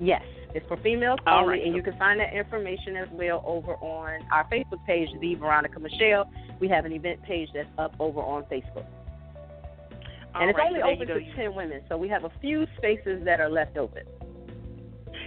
[0.00, 0.22] Yes,
[0.54, 1.66] it's for females All only, right.
[1.66, 5.78] and you can find that information as well over on our Facebook page, The Veronica
[5.78, 6.30] Michelle.
[6.60, 8.86] We have an event page that's up over on Facebook.
[10.34, 11.14] All and it's right, only so open go.
[11.18, 14.02] to 10 women, so we have a few spaces that are left open.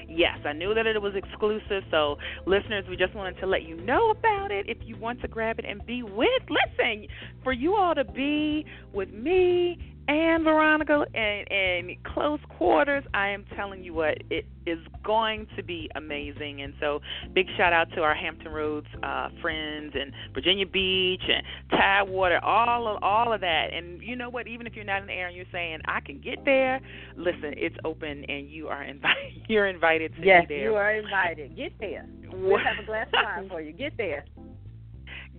[0.08, 1.84] Yes, I knew that it was exclusive.
[1.90, 4.68] So, listeners, we just wanted to let you know about it.
[4.70, 7.08] If you want to grab it and be with, listen,
[7.44, 13.46] for you all to be with me and Veronica and in close quarters, I am
[13.56, 16.62] telling you what, it is going to be amazing.
[16.62, 17.02] And so,
[17.34, 22.88] big shout out to our Hampton Roads uh, friends and Virginia Beach and Tidewater, all
[22.88, 23.74] of all of that.
[23.74, 24.48] And you know what?
[24.48, 26.82] Even if you're not in the area and you're saying I can get there,
[27.16, 29.14] listen, it's open and you are invited.
[29.48, 30.58] You're invited to yes, be there.
[30.58, 31.56] Yes, you are invited.
[31.56, 32.08] Get there.
[32.34, 33.72] We'll have a glass of wine for you.
[33.72, 34.26] Get there.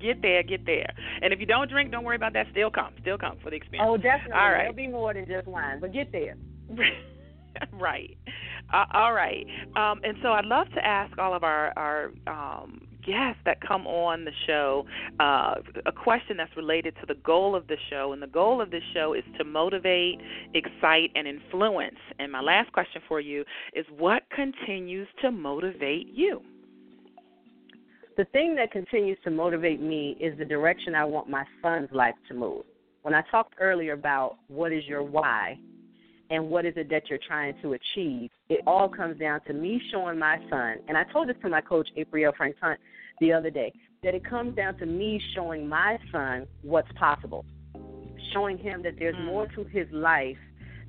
[0.00, 0.92] Get there, get there.
[1.22, 2.46] And if you don't drink, don't worry about that.
[2.50, 3.88] Still come, still come for the experience.
[3.88, 4.32] Oh, definitely.
[4.32, 4.58] All right.
[4.58, 6.36] There'll be more than just wine, but get there.
[7.72, 8.16] right.
[8.72, 9.46] Uh, all right.
[9.76, 13.86] Um, and so I'd love to ask all of our our um, guests that come
[13.86, 14.86] on the show
[15.20, 15.54] uh,
[15.86, 18.12] a question that's related to the goal of the show.
[18.12, 20.20] And the goal of this show is to motivate,
[20.54, 21.98] excite, and influence.
[22.18, 26.42] And my last question for you is what continues to motivate you?
[28.16, 32.14] The thing that continues to motivate me is the direction I want my son's life
[32.28, 32.62] to move.
[33.02, 35.58] When I talked earlier about what is your why
[36.30, 39.82] and what is it that you're trying to achieve, it all comes down to me
[39.90, 42.78] showing my son, and I told this to my coach, April Frank Hunt,
[43.20, 43.72] the other day,
[44.04, 47.44] that it comes down to me showing my son what's possible,
[48.32, 49.24] showing him that there's Mm.
[49.24, 50.38] more to his life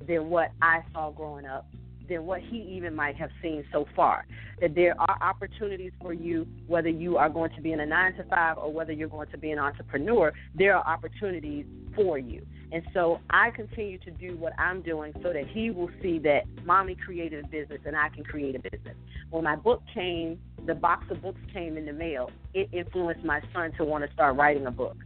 [0.06, 1.66] than what I saw growing up,
[2.08, 4.26] than what he even might have seen so far.
[4.60, 8.14] That there are opportunities for you, whether you are going to be in a nine
[8.14, 12.46] to five or whether you're going to be an entrepreneur, there are opportunities for you.
[12.72, 16.42] And so I continue to do what I'm doing so that he will see that
[16.64, 18.96] mommy created a business and I can create a business.
[19.30, 23.40] When my book came, the box of books came in the mail, it influenced my
[23.54, 24.96] son to want to start writing a book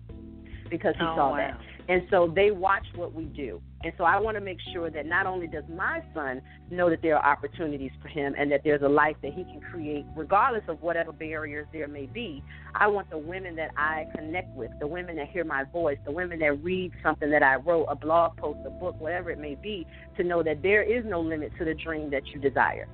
[0.70, 1.36] because he Oh, saw wow.
[1.36, 1.60] that.
[1.90, 3.60] And so they watch what we do.
[3.82, 7.02] And so I want to make sure that not only does my son know that
[7.02, 10.62] there are opportunities for him and that there's a life that he can create, regardless
[10.68, 12.44] of whatever barriers there may be,
[12.76, 16.12] I want the women that I connect with, the women that hear my voice, the
[16.12, 19.56] women that read something that I wrote, a blog post, a book, whatever it may
[19.56, 19.84] be,
[20.16, 22.88] to know that there is no limit to the dream that you desire.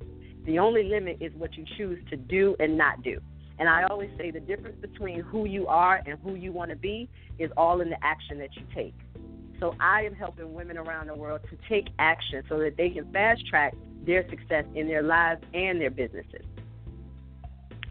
[0.46, 3.20] The only limit is what you choose to do and not do.
[3.58, 6.76] And I always say the difference between who you are and who you want to
[6.76, 8.94] be is all in the action that you take.
[9.60, 13.10] So I am helping women around the world to take action so that they can
[13.12, 16.44] fast track their success in their lives and their businesses.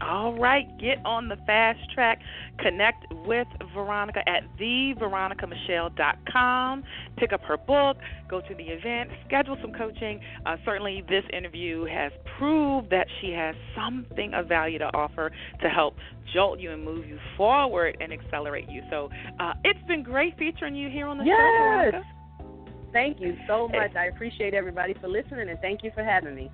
[0.00, 2.18] All right, get on the fast track.
[2.58, 6.84] Connect with Veronica at theveronicamichelle.com.
[7.16, 7.96] Pick up her book,
[8.28, 10.20] go to the event, schedule some coaching.
[10.44, 15.32] Uh, certainly, this interview has proved that she has something of value to offer
[15.62, 15.96] to help
[16.34, 18.82] jolt you and move you forward and accelerate you.
[18.90, 19.08] So
[19.40, 22.02] uh, it's been great featuring you here on the show, Veronica.
[22.92, 23.94] Thank you so much.
[23.96, 26.50] I appreciate everybody for listening and thank you for having me.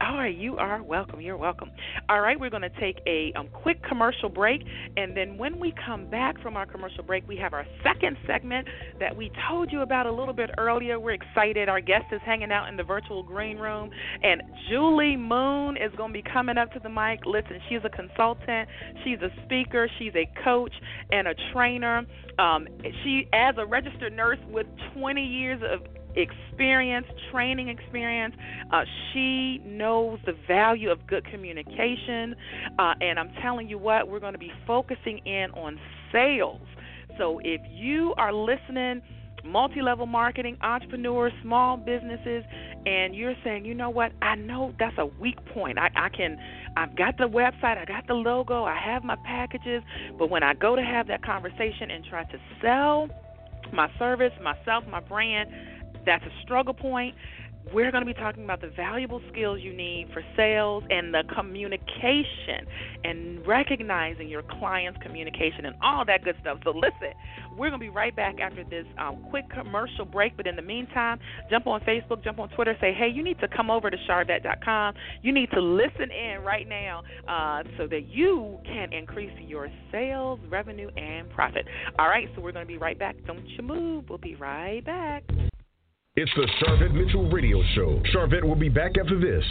[0.00, 1.20] All right, you are welcome.
[1.22, 1.70] You're welcome.
[2.10, 4.62] All right, we're going to take a um, quick commercial break,
[4.96, 8.68] and then when we come back from our commercial break, we have our second segment
[9.00, 11.00] that we told you about a little bit earlier.
[11.00, 11.70] We're excited.
[11.70, 13.90] Our guest is hanging out in the virtual green room,
[14.22, 17.24] and Julie Moon is going to be coming up to the mic.
[17.24, 18.68] Listen, she's a consultant,
[19.02, 20.74] she's a speaker, she's a coach,
[21.10, 22.04] and a trainer.
[22.38, 22.68] Um,
[23.02, 25.80] she, as a registered nurse with 20 years of
[26.16, 28.34] experience, training experience.
[28.72, 32.34] Uh, she knows the value of good communication.
[32.78, 35.78] Uh, and I'm telling you what, we're going to be focusing in on
[36.12, 36.60] sales.
[37.18, 39.02] So if you are listening,
[39.44, 42.44] multi level marketing, entrepreneurs, small businesses,
[42.84, 45.78] and you're saying, you know what, I know that's a weak point.
[45.78, 46.38] I, I can.
[46.76, 49.82] I've got the website, I got the logo, I have my packages,
[50.18, 53.08] but when I go to have that conversation and try to sell
[53.72, 55.50] my service, myself, my brand,
[56.06, 57.14] that's a struggle point.
[57.72, 61.24] we're going to be talking about the valuable skills you need for sales and the
[61.34, 62.64] communication
[63.04, 66.58] and recognizing your client's communication and all that good stuff.
[66.62, 67.12] So, listen,
[67.56, 70.36] we're going to be right back after this um, quick commercial break.
[70.36, 71.18] But in the meantime,
[71.50, 74.94] jump on Facebook, jump on Twitter, say, hey, you need to come over to sharvette.com.
[75.22, 80.38] You need to listen in right now uh, so that you can increase your sales,
[80.48, 81.66] revenue, and profit.
[81.98, 83.16] All right, so we're going to be right back.
[83.26, 84.04] Don't you move.
[84.08, 85.24] We'll be right back.
[86.18, 88.00] It's the Sharvette Mitchell Radio Show.
[88.10, 89.44] Sharvette will be back after this.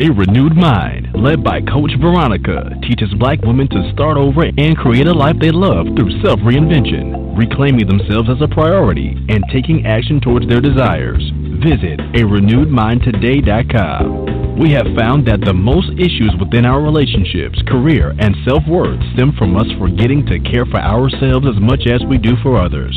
[0.00, 5.08] A renewed mind, led by Coach Veronica, teaches black women to start over and create
[5.08, 10.18] a life they love through self reinvention, reclaiming themselves as a priority, and taking action
[10.18, 11.30] towards their desires.
[11.62, 14.39] Visit a renewedmindtoday.com.
[14.58, 19.32] We have found that the most issues within our relationships, career, and self worth stem
[19.38, 22.92] from us forgetting to care for ourselves as much as we do for others.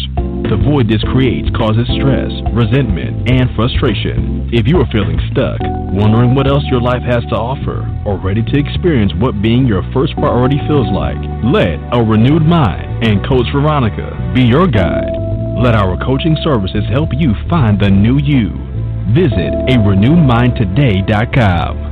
[0.49, 4.49] The void this creates causes stress, resentment, and frustration.
[4.51, 5.57] If you are feeling stuck,
[5.95, 9.87] wondering what else your life has to offer, or ready to experience what being your
[9.93, 15.15] first priority feels like, let a renewed mind and Coach Veronica be your guide.
[15.63, 18.72] Let our coaching services help you find the new you.
[19.11, 21.91] Visit a renewedmindtoday.com.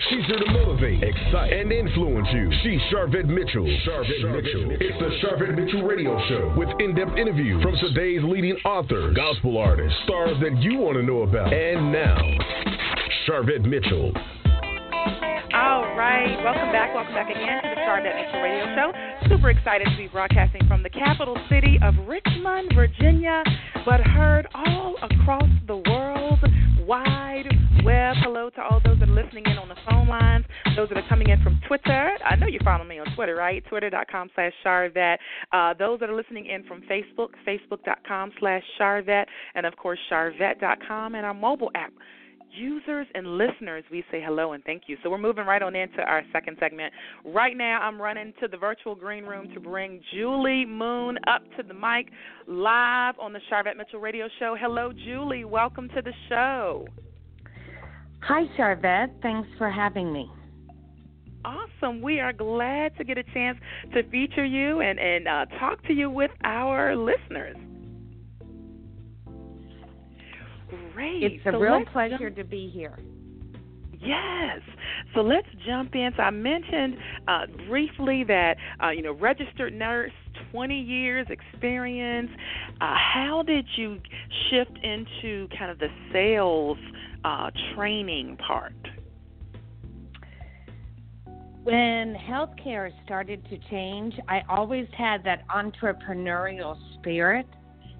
[0.09, 2.51] She's here to motivate, excite, and influence you.
[2.61, 3.65] She's Sharvette Mitchell.
[3.65, 4.77] Sharvette Mitchell.
[4.79, 9.97] It's the Sharvette Mitchell Radio Show with in-depth interviews from today's leading authors, gospel artists,
[10.03, 11.51] stars that you want to know about.
[11.51, 12.21] And now,
[13.27, 14.13] Sharvette Mitchell.
[15.53, 19.29] All right, welcome back, welcome back again to the Sharvette Mitchell Radio Show.
[19.29, 23.43] Super excited to be broadcasting from the capital city of Richmond, Virginia,
[23.85, 26.39] but heard all across the world,
[26.85, 27.47] wide
[27.83, 28.15] web.
[28.19, 31.07] Hello to all those that are listening in on the phone lines, those that are
[31.07, 32.11] coming in from Twitter.
[32.23, 33.63] I know you follow me on Twitter, right?
[33.69, 35.17] Twitter.com slash Sharvette.
[35.51, 41.15] Uh, those that are listening in from Facebook, Facebook.com slash Sharvette, and of course, Sharvette.com
[41.15, 41.93] and our mobile app
[42.55, 44.97] users and listeners, we say hello and thank you.
[45.03, 46.93] So we're moving right on into our second segment.
[47.25, 51.63] Right now, I'm running to the virtual green room to bring Julie Moon up to
[51.63, 52.11] the mic
[52.47, 54.55] live on the Sharvette Mitchell Radio Show.
[54.59, 55.45] Hello, Julie.
[55.45, 56.87] Welcome to the show.
[58.21, 59.21] Hi, Sharvette.
[59.21, 60.29] Thanks for having me.
[61.45, 62.01] Awesome.
[62.01, 63.59] We are glad to get a chance
[63.93, 67.55] to feature you and, and uh, talk to you with our listeners.
[70.95, 71.23] Great.
[71.23, 72.97] It's a so real pleasure jump- to be here.
[73.99, 74.61] Yes.
[75.13, 76.11] So let's jump in.
[76.15, 76.95] So I mentioned
[77.27, 80.11] uh, briefly that uh, you know registered nurse,
[80.51, 82.29] 20 years experience.
[82.79, 83.99] Uh, how did you
[84.49, 86.77] shift into kind of the sales
[87.25, 88.73] uh, training part?
[91.63, 97.47] When healthcare started to change, I always had that entrepreneurial spirit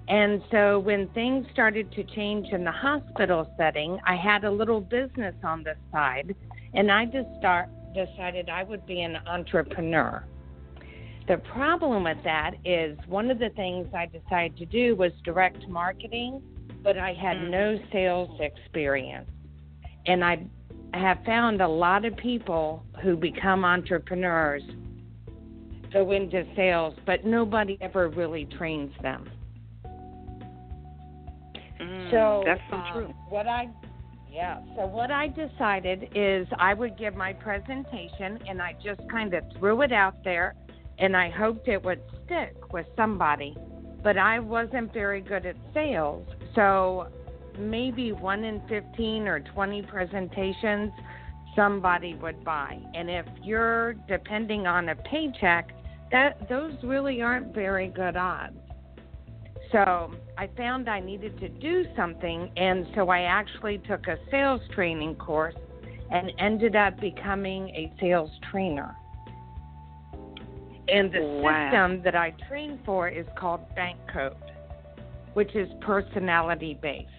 [0.08, 4.80] and so when things started to change in the hospital setting, I had a little
[4.80, 6.34] business on the side,
[6.74, 10.24] and I just start, decided I would be an entrepreneur.
[11.26, 15.66] The problem with that is one of the things I decided to do was direct
[15.68, 16.40] marketing,
[16.84, 17.92] but I had no mm-hmm.
[17.92, 19.28] sales experience.
[20.06, 20.46] And I
[20.94, 24.62] have found a lot of people who become entrepreneurs
[25.92, 29.28] go into sales, but nobody ever really trains them.
[31.86, 33.14] Mm, so that's so uh, true.
[33.28, 33.68] What I
[34.30, 39.32] yeah, so what I decided is I would give my presentation and I just kind
[39.32, 40.54] of threw it out there
[40.98, 43.56] and I hoped it would stick with somebody.
[44.02, 46.28] But I wasn't very good at sales.
[46.54, 47.08] So
[47.58, 50.92] maybe 1 in 15 or 20 presentations
[51.54, 52.78] somebody would buy.
[52.94, 55.70] And if you're depending on a paycheck,
[56.12, 58.58] that those really aren't very good odds.
[59.72, 64.60] So I found I needed to do something, and so I actually took a sales
[64.74, 65.54] training course
[66.10, 68.94] and ended up becoming a sales trainer.
[70.88, 71.70] And the wow.
[71.70, 74.36] system that I train for is called Bank Code,
[75.34, 77.10] which is personality based.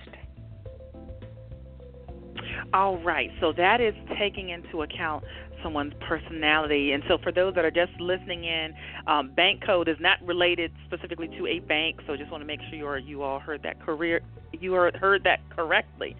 [2.73, 3.29] All right.
[3.41, 5.23] So that is taking into account
[5.63, 6.91] someone's personality.
[6.91, 8.73] And so, for those that are just listening in,
[9.07, 11.99] um, bank code is not related specifically to a bank.
[12.07, 14.21] So, just want to make sure you all heard that career,
[14.53, 16.15] you heard that correctly.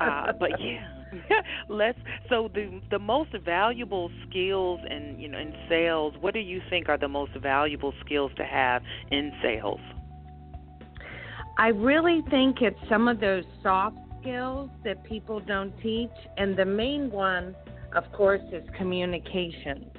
[0.00, 0.86] Uh, but yeah.
[1.68, 1.98] Let's.
[2.28, 6.14] So the the most valuable skills in you know in sales.
[6.20, 9.80] What do you think are the most valuable skills to have in sales?
[11.58, 16.64] I really think it's some of those soft skills that people don't teach, and the
[16.64, 17.54] main one,
[17.94, 19.90] of course, is communication.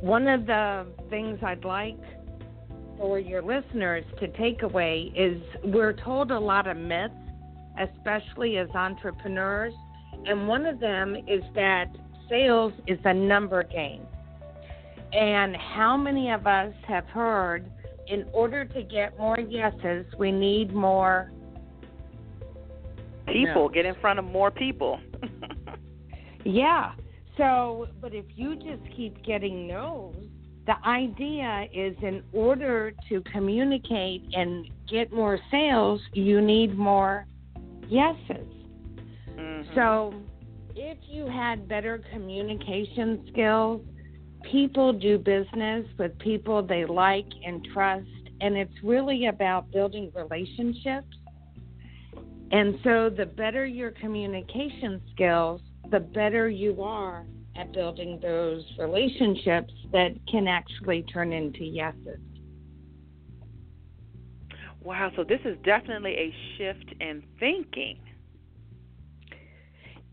[0.00, 1.98] One of the things I'd like
[2.96, 7.14] for your listeners to take away is we're told a lot of myths,
[7.78, 9.74] especially as entrepreneurs,
[10.26, 11.86] and one of them is that
[12.28, 14.06] sales is a number game.
[15.12, 17.70] And how many of us have heard
[18.06, 21.30] in order to get more yeses, we need more
[23.26, 23.68] people, no.
[23.68, 25.00] get in front of more people.
[26.44, 26.92] Yeah.
[27.36, 30.14] So, but if you just keep getting no's,
[30.66, 37.26] the idea is in order to communicate and get more sales, you need more
[37.88, 38.46] yeses.
[39.30, 39.74] Mm-hmm.
[39.74, 40.14] So,
[40.76, 43.82] if you had better communication skills,
[44.50, 48.06] people do business with people they like and trust,
[48.40, 51.08] and it's really about building relationships.
[52.52, 55.60] And so, the better your communication skills,
[55.90, 57.24] the better you are
[57.56, 62.20] at building those relationships that can actually turn into yeses.
[64.82, 67.98] Wow, so this is definitely a shift in thinking.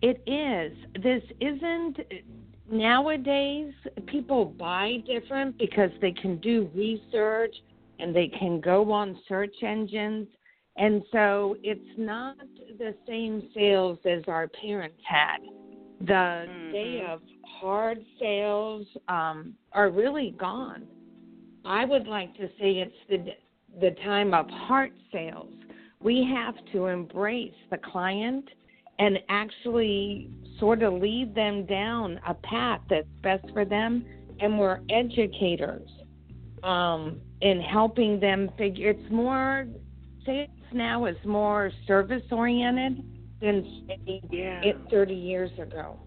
[0.01, 0.77] It is.
[1.01, 1.97] This isn't
[2.69, 3.73] nowadays
[4.07, 7.55] people buy different because they can do research
[7.99, 10.27] and they can go on search engines
[10.75, 12.37] and so it's not
[12.77, 15.37] the same sales as our parents had
[16.01, 16.71] the mm-hmm.
[16.71, 17.21] day of
[17.59, 20.83] hard sales um, are really gone
[21.65, 23.25] i would like to say it's the
[23.79, 25.53] the time of heart sales
[25.99, 28.47] we have to embrace the client
[28.99, 30.29] and actually
[30.59, 34.05] sort of lead them down a path that's best for them.
[34.39, 35.89] And we're educators
[36.63, 38.91] um, in helping them figure.
[38.91, 39.67] It's more
[40.25, 43.03] sales now is more service oriented
[43.41, 44.61] than say yeah.
[44.63, 45.99] it 30 years ago.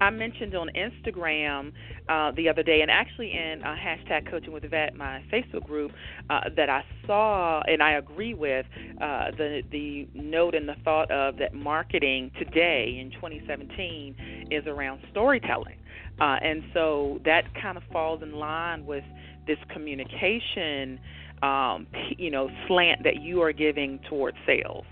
[0.00, 1.72] I mentioned on Instagram
[2.08, 5.90] uh, the other day, and actually in uh, hashtag Coaching with Vet, my Facebook group,
[6.30, 8.66] uh, that I saw and I agree with
[9.00, 15.00] uh, the the note and the thought of that marketing today in 2017 is around
[15.10, 15.78] storytelling,
[16.20, 19.04] uh, and so that kind of falls in line with
[19.48, 21.00] this communication,
[21.42, 21.86] um,
[22.16, 24.84] you know, slant that you are giving towards sales.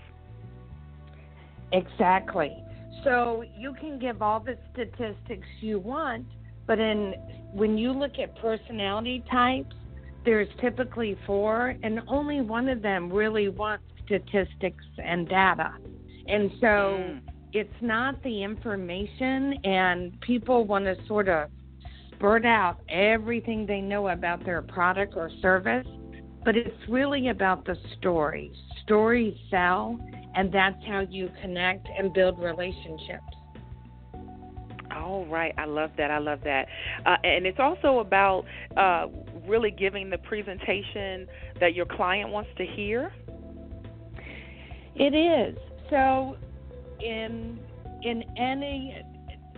[1.71, 2.55] Exactly.
[3.03, 6.25] So you can give all the statistics you want,
[6.65, 7.13] but in
[7.53, 9.75] when you look at personality types,
[10.25, 15.73] there's typically four, and only one of them really wants statistics and data.
[16.27, 17.21] And so mm.
[17.53, 21.49] it's not the information, and people want to sort of
[22.11, 25.87] spurt out everything they know about their product or service,
[26.45, 28.51] but it's really about the story.
[28.83, 29.99] Stories sell,
[30.35, 33.23] and that's how you connect and build relationships.
[34.95, 36.11] All right, I love that.
[36.11, 36.67] I love that.
[37.05, 39.07] Uh, and it's also about uh,
[39.47, 41.27] really giving the presentation
[41.59, 43.11] that your client wants to hear.
[44.95, 45.57] It is.
[45.89, 46.37] So,
[46.99, 47.59] in
[48.03, 49.01] in any,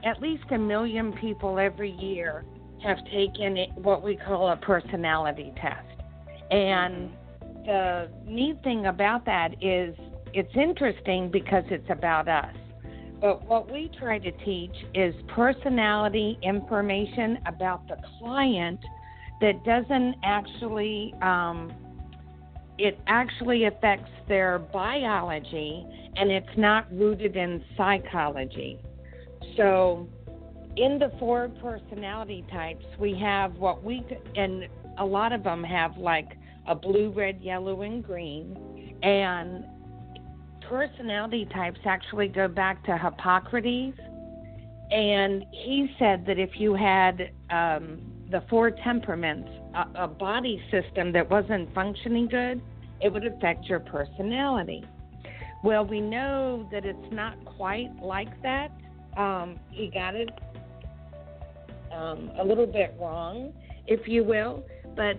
[0.05, 2.43] at least a million people every year
[2.83, 5.98] have taken what we call a personality test,
[6.51, 7.11] and
[7.65, 9.95] the neat thing about that is
[10.33, 12.55] it's interesting because it's about us.
[13.21, 18.79] But what we try to teach is personality information about the client
[19.41, 21.71] that doesn't actually, um,
[22.77, 25.85] it actually affects their biology
[26.15, 28.79] and it's not rooted in psychology.
[29.57, 30.07] So,
[30.77, 35.97] in the four personality types, we have what we, and a lot of them have
[35.97, 36.29] like
[36.69, 38.95] a blue, red, yellow, and green.
[39.03, 39.65] And
[40.69, 43.97] personality types actually go back to Hippocrates,
[44.91, 47.99] and he said that if you had um,
[48.29, 52.61] the four temperaments, a, a body system that wasn't functioning good,
[53.01, 54.83] it would affect your personality.
[55.63, 58.71] Well, we know that it's not quite like that.
[59.17, 60.29] Um, he got it
[61.91, 63.53] um, a little bit wrong,
[63.87, 64.63] if you will,
[64.95, 65.17] but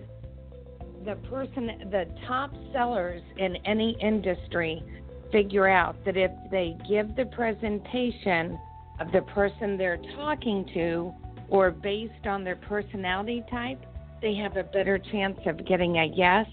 [1.05, 4.83] the person, the top sellers in any industry
[5.31, 8.59] figure out that if they give the presentation
[8.99, 11.13] of the person they're talking to
[11.49, 13.83] or based on their personality type,
[14.21, 16.45] they have a better chance of getting a yes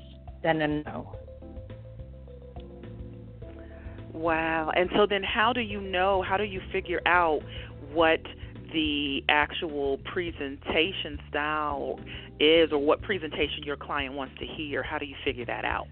[0.43, 1.15] than a no.
[4.13, 4.73] Wow.
[4.75, 7.41] And so then how do you know, how do you figure out
[7.93, 8.21] what
[8.73, 11.99] the actual presentation style
[12.41, 14.83] is or what presentation your client wants to hear?
[14.83, 15.89] How do you figure that out?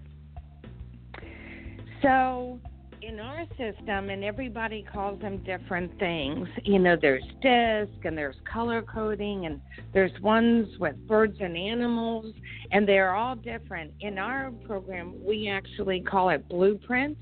[2.01, 2.59] So,
[3.01, 6.47] in our system, and everybody calls them different things.
[6.63, 9.61] You know, there's disc and there's color coding, and
[9.93, 12.33] there's ones with birds and animals,
[12.71, 13.93] and they're all different.
[14.01, 17.21] In our program, we actually call it blueprints,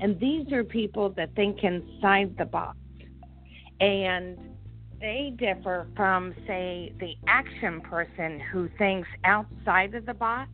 [0.00, 2.78] and these are people that think inside the box.
[3.80, 4.38] And
[5.00, 10.50] they differ from, say, the action person who thinks outside of the box.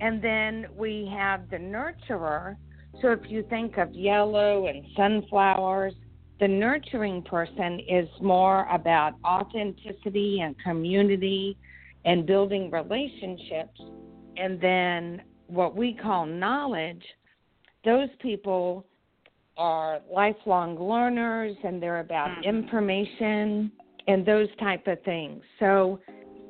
[0.00, 2.56] And then we have the nurturer.
[3.00, 5.94] So if you think of yellow and sunflowers,
[6.40, 11.56] the nurturing person is more about authenticity and community
[12.04, 13.80] and building relationships.
[14.36, 17.02] And then what we call knowledge,
[17.84, 18.84] those people
[19.56, 22.44] are lifelong learners and they're about mm-hmm.
[22.44, 23.70] information
[24.06, 25.42] and those type of things.
[25.60, 26.00] So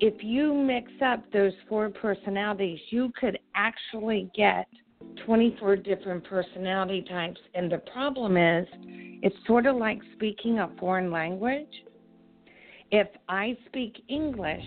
[0.01, 4.67] if you mix up those four personalities, you could actually get
[5.25, 7.41] 24 different personality types.
[7.55, 8.67] And the problem is,
[9.23, 11.69] it's sort of like speaking a foreign language.
[12.91, 14.65] If I speak English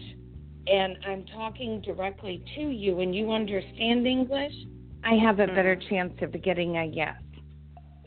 [0.67, 4.53] and I'm talking directly to you and you understand English,
[5.03, 5.89] I have a better mm-hmm.
[5.89, 7.15] chance of getting a yes.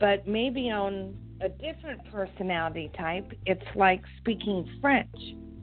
[0.01, 5.15] But maybe on a different personality type, it's like speaking French.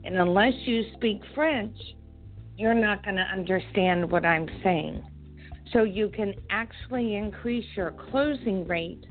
[0.05, 1.75] And unless you speak French,
[2.57, 5.03] you're not going to understand what I'm saying.
[5.73, 9.05] So you can actually increase your closing rate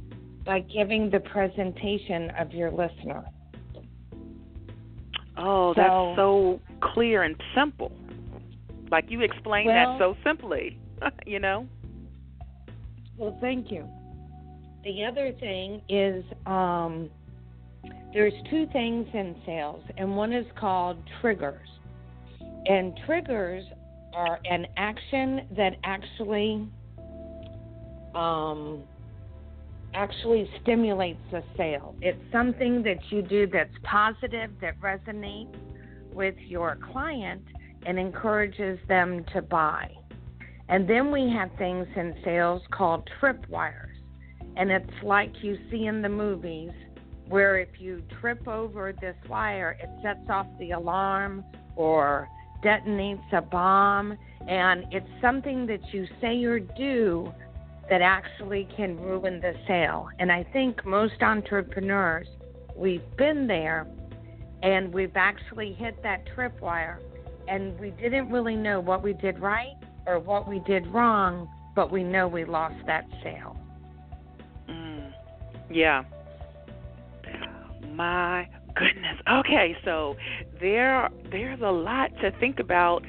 [0.46, 3.22] by giving the presentation of your listener.
[5.36, 7.92] Oh, so, that's so clear and simple.
[8.90, 10.78] Like you explained well, that so simply,
[11.26, 11.68] you know?
[13.18, 13.86] Well, thank you.
[14.84, 17.10] The other thing is um,
[18.12, 21.68] there's two things in sales, and one is called triggers.
[22.66, 23.64] And triggers
[24.14, 26.66] are an action that actually
[28.14, 28.82] um,
[29.94, 31.94] actually stimulates a sale.
[32.00, 35.56] It's something that you do that's positive, that resonates
[36.12, 37.42] with your client,
[37.86, 39.90] and encourages them to buy.
[40.68, 43.88] And then we have things in sales called tripwires.
[44.59, 46.72] And it's like you see in the movies
[47.28, 51.44] where if you trip over this wire, it sets off the alarm
[51.76, 52.28] or
[52.64, 54.18] detonates a bomb.
[54.48, 57.32] And it's something that you say or do
[57.88, 60.09] that actually can ruin the sale.
[60.18, 62.26] And I think most entrepreneurs,
[62.76, 63.86] we've been there
[64.62, 66.98] and we've actually hit that tripwire
[67.46, 71.92] and we didn't really know what we did right or what we did wrong, but
[71.92, 73.56] we know we lost that sale.
[75.70, 76.04] Yeah.
[77.92, 79.16] My goodness.
[79.28, 80.14] Okay, so
[80.60, 83.02] there there's a lot to think about,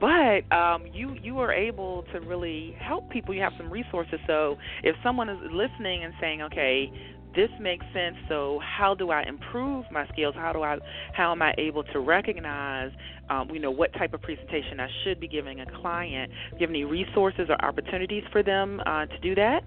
[0.00, 3.34] but um, you you are able to really help people.
[3.34, 4.20] You have some resources.
[4.26, 6.90] So if someone is listening and saying, okay,
[7.34, 8.16] this makes sense.
[8.28, 10.34] So how do I improve my skills?
[10.36, 10.78] How do I
[11.14, 12.90] how am I able to recognize
[13.28, 16.30] um, you know what type of presentation I should be giving a client?
[16.50, 19.62] Do you have any resources or opportunities for them uh, to do that?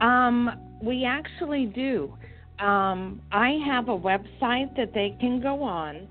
[0.00, 0.50] Um,
[0.84, 2.12] we actually do.
[2.58, 6.06] Um, I have a website that they can go on,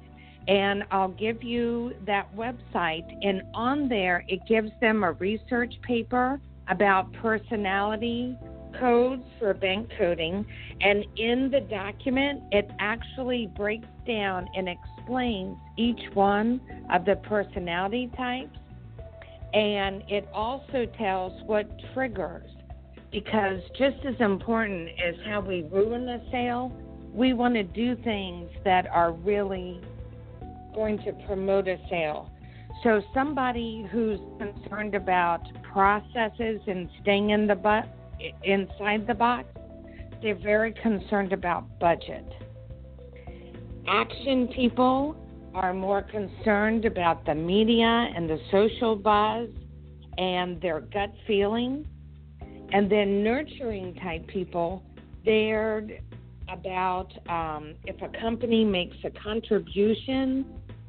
[0.48, 3.08] and I'll give you that website.
[3.22, 8.38] And on there, it gives them a research paper about personality
[8.80, 10.46] codes for bank coding.
[10.82, 16.60] And in the document, it actually breaks down and explains each one
[16.92, 18.58] of the personality types.
[19.54, 22.50] And it also tells what triggers
[23.14, 26.76] because just as important as how we ruin the sale,
[27.14, 29.80] we want to do things that are really
[30.74, 32.32] going to promote a sale.
[32.82, 37.86] So somebody who's concerned about processes and staying in the but
[38.44, 39.48] inside the box,
[40.24, 42.26] they're very concerned about budget.
[43.88, 45.16] Action people
[45.54, 49.50] are more concerned about the media and the social buzz
[50.18, 51.86] and their gut feeling
[52.74, 54.84] and then nurturing type people,
[55.24, 55.88] they're
[56.50, 60.46] about um, if a company makes a contribution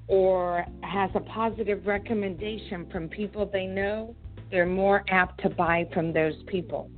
[0.08, 4.16] or has a positive recommendation from people they know,
[4.50, 6.90] they're more apt to buy from those people.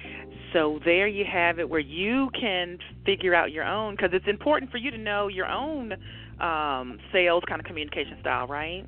[0.54, 4.70] So there you have it where you can figure out your own because it's important
[4.70, 5.92] for you to know your own
[6.40, 8.86] um, sales kind of communication style, right?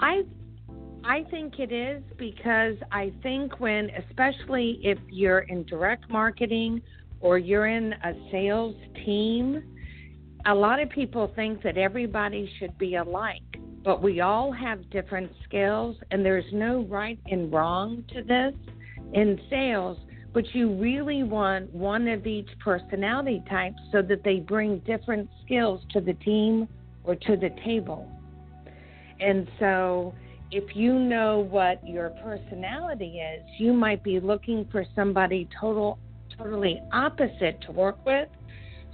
[0.00, 0.22] I
[1.04, 6.82] I think it is because I think when especially if you're in direct marketing
[7.20, 8.74] or you're in a sales
[9.04, 9.62] team,
[10.46, 13.42] a lot of people think that everybody should be alike,
[13.82, 18.54] but we all have different skills and there's no right and wrong to this
[19.14, 19.98] in sales,
[20.34, 25.80] but you really want one of each personality type so that they bring different skills
[25.92, 26.68] to the team
[27.04, 28.06] or to the table.
[29.18, 30.14] And so,
[30.50, 35.98] if you know what your personality is, you might be looking for somebody total
[36.36, 38.28] totally opposite to work with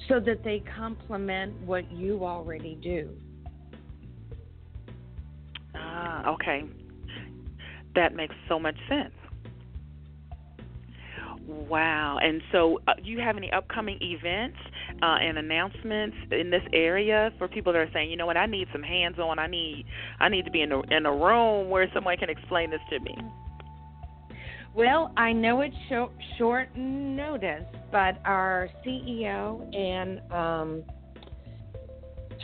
[0.09, 3.11] so that they complement what you already do.
[5.75, 6.65] Ah, okay.
[7.95, 9.15] That makes so much sense.
[11.47, 12.19] Wow.
[12.21, 14.59] And so, uh, do you have any upcoming events
[15.03, 18.47] uh, and announcements in this area for people that are saying, you know what, I
[18.47, 19.38] need some hands-on.
[19.38, 19.86] I need,
[20.20, 23.01] I need to be in a in a room where someone can explain this to
[23.01, 23.16] me.
[24.74, 30.82] Well, I know it's short, short notice, but our CEO and um,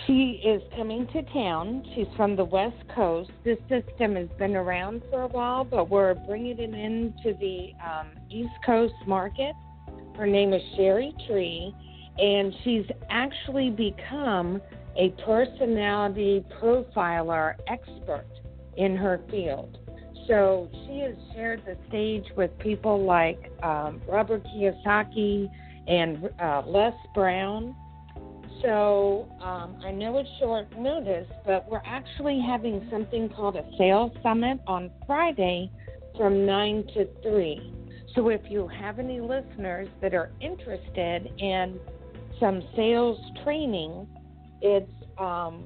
[0.07, 1.85] she is coming to town.
[1.95, 3.31] She's from the West Coast.
[3.45, 8.09] This system has been around for a while, but we're bringing it into the um,
[8.31, 9.55] East Coast market.
[10.17, 11.75] Her name is Cheri Tree,
[12.19, 14.61] and she's actually become
[14.97, 18.27] a personality profiler expert
[18.77, 19.79] in her field.
[20.29, 25.51] So she has shared the stage with people like um, Robert Kiyosaki
[25.89, 27.75] and uh, Les Brown
[28.63, 34.13] so um, I know it's short notice, but we're actually having something called a sales
[34.23, 35.71] summit on Friday
[36.17, 37.75] from 9 to 3.
[38.15, 41.81] So if you have any listeners that are interested in
[42.41, 44.07] some sales training,
[44.61, 45.65] it's um,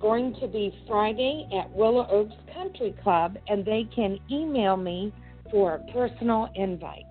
[0.00, 5.12] going to be Friday at Willow Oaks Country Club, and they can email me
[5.50, 7.04] for a personal invite.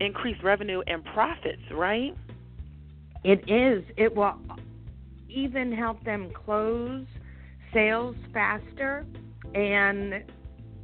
[0.00, 2.14] increase revenue and profits, right?
[3.24, 3.84] It is.
[3.96, 4.34] It will
[5.28, 7.06] even help them close
[7.72, 9.06] sales faster
[9.54, 10.24] and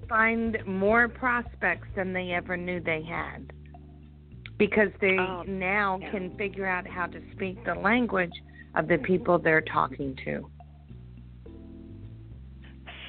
[0.09, 3.53] find more prospects than they ever knew they had
[4.59, 6.11] because they oh, now yeah.
[6.11, 8.33] can figure out how to speak the language
[8.75, 10.49] of the people they're talking to.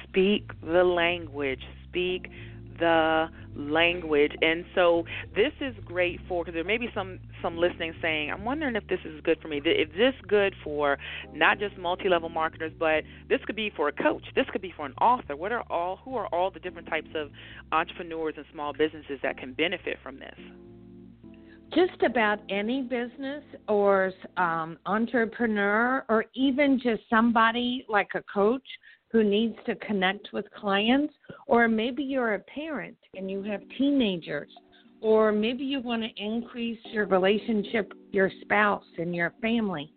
[0.08, 1.62] Speak the language.
[1.88, 2.28] Speak
[2.78, 3.26] the
[3.56, 4.32] language.
[4.42, 5.04] And so
[5.34, 8.86] this is great for because there may be some some listening saying, I'm wondering if
[8.88, 9.58] this is good for me.
[9.58, 10.98] Is this good for
[11.32, 14.24] not just multi-level marketers, but this could be for a coach.
[14.34, 15.36] This could be for an author.
[15.36, 17.30] What are all who are all the different types of
[17.72, 20.38] entrepreneurs and small businesses that can benefit from this?
[21.74, 28.66] just about any business or um, entrepreneur or even just somebody like a coach
[29.10, 31.14] who needs to connect with clients,
[31.46, 34.50] or maybe you're a parent and you have teenagers,
[35.00, 39.92] or maybe you want to increase your relationship your spouse and your family.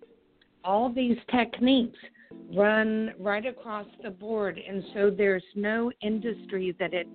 [0.64, 1.98] All these techniques
[2.56, 7.08] run right across the board, and so there's no industry that it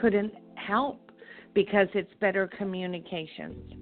[0.00, 1.10] couldn't help
[1.54, 3.72] because it's better communications.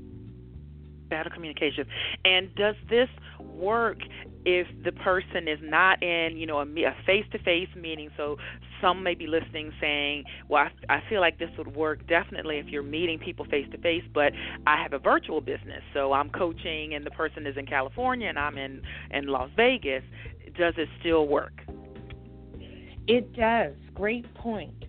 [1.08, 1.86] Better communication.
[2.24, 3.08] And does this
[3.40, 3.98] work
[4.44, 6.66] if the person is not in, you know, a
[7.06, 8.10] face-to-face meeting?
[8.16, 8.36] So
[8.80, 12.66] some may be listening saying, "Well, I, I feel like this would work definitely if
[12.66, 14.32] you're meeting people face-to-face, but
[14.66, 18.38] I have a virtual business, so I'm coaching, and the person is in California, and
[18.38, 20.04] I'm in in Las Vegas.
[20.56, 21.62] Does it still work?"
[23.06, 23.74] It does.
[23.94, 24.84] Great point.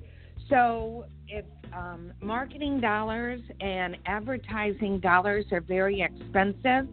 [0.49, 6.87] So if um, marketing dollars and advertising dollars are very expensive.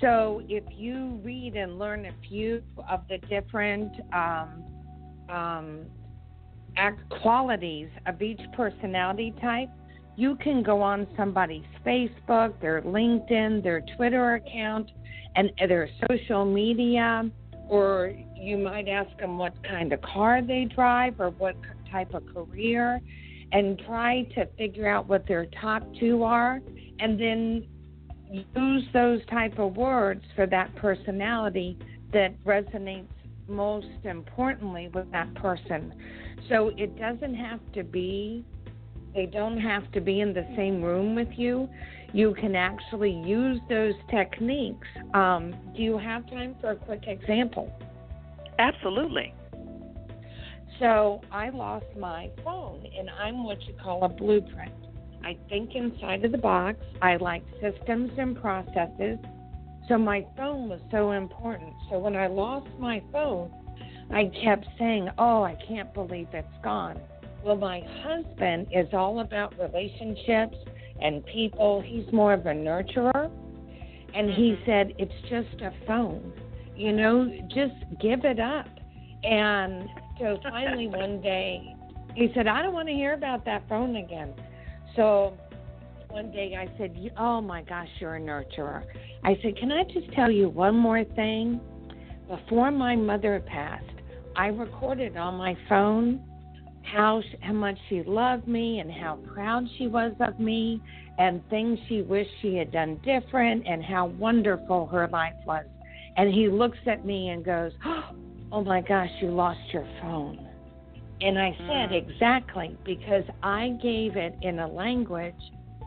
[0.00, 4.64] So if you read and learn a few of the different um,
[5.28, 5.80] um,
[7.22, 9.68] qualities of each personality type,
[10.16, 14.90] you can go on somebody's Facebook, their LinkedIn, their Twitter account,
[15.36, 17.30] and their social media,
[17.68, 21.56] or you might ask them what kind of car they drive or what
[21.90, 23.00] type of career
[23.52, 26.60] and try to figure out what their top two are
[27.00, 27.66] and then
[28.30, 31.78] use those type of words for that personality
[32.12, 33.08] that resonates
[33.48, 35.92] most importantly with that person.
[36.48, 38.44] So it doesn't have to be
[39.14, 41.68] they don't have to be in the same room with you.
[42.12, 44.86] You can actually use those techniques.
[45.14, 47.72] Um, do you have time for a quick example?
[48.58, 49.34] Absolutely.
[50.78, 54.72] So I lost my phone, and I'm what you call a blueprint.
[55.24, 56.78] I think inside of the box.
[57.02, 59.18] I like systems and processes.
[59.88, 61.72] So my phone was so important.
[61.90, 63.50] So when I lost my phone,
[64.12, 67.00] I kept saying, Oh, I can't believe it's gone.
[67.44, 70.56] Well, my husband is all about relationships
[71.00, 71.82] and people.
[71.84, 73.30] He's more of a nurturer.
[74.14, 74.64] And he mm-hmm.
[74.64, 76.32] said, It's just a phone.
[76.76, 78.68] You know, just give it up.
[79.22, 81.76] And so finally one day
[82.14, 84.34] he said, I don't want to hear about that phone again.
[85.00, 85.32] So
[86.10, 88.84] one day I said, Oh my gosh, you're a nurturer.
[89.24, 91.58] I said, Can I just tell you one more thing?
[92.28, 93.86] Before my mother passed,
[94.36, 96.20] I recorded on my phone
[96.82, 100.82] how how much she loved me and how proud she was of me
[101.16, 105.64] and things she wished she had done different and how wonderful her life was.
[106.18, 107.72] And he looks at me and goes,
[108.52, 110.49] oh my gosh, you lost your phone.
[111.22, 112.10] And I said, mm.
[112.10, 115.34] exactly, because I gave it in a language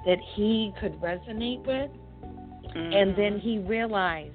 [0.05, 1.89] that he could resonate with.
[2.75, 2.95] Mm.
[2.95, 4.34] And then he realized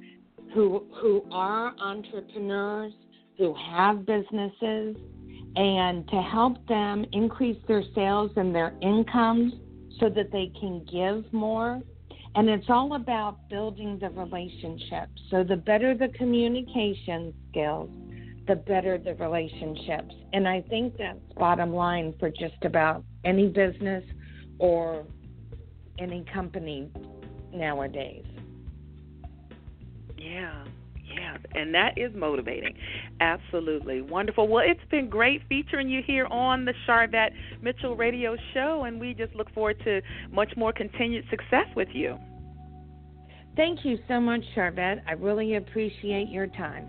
[0.57, 2.92] who who are entrepreneurs,
[3.36, 4.96] who have businesses,
[5.54, 9.52] and to help them increase their sales and their incomes
[10.00, 11.82] so that they can give more.
[12.34, 15.11] And it's all about building the relationship.
[15.30, 17.90] So the better the communication skills,
[18.46, 20.14] the better the relationships.
[20.32, 24.04] And I think that's bottom line for just about any business
[24.59, 25.04] or
[25.98, 26.90] any company
[27.52, 28.24] nowadays.
[30.26, 30.64] Yeah.
[31.08, 32.74] Yeah, and that is motivating.
[33.20, 34.02] Absolutely.
[34.02, 34.48] Wonderful.
[34.48, 37.30] Well, it's been great featuring you here on the Sharvette
[37.62, 40.02] Mitchell Radio Show, and we just look forward to
[40.32, 42.18] much more continued success with you.
[43.54, 45.00] Thank you so much, Sharvette.
[45.06, 46.88] I really appreciate your time.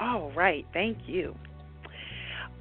[0.00, 0.66] All right.
[0.74, 1.34] Thank you.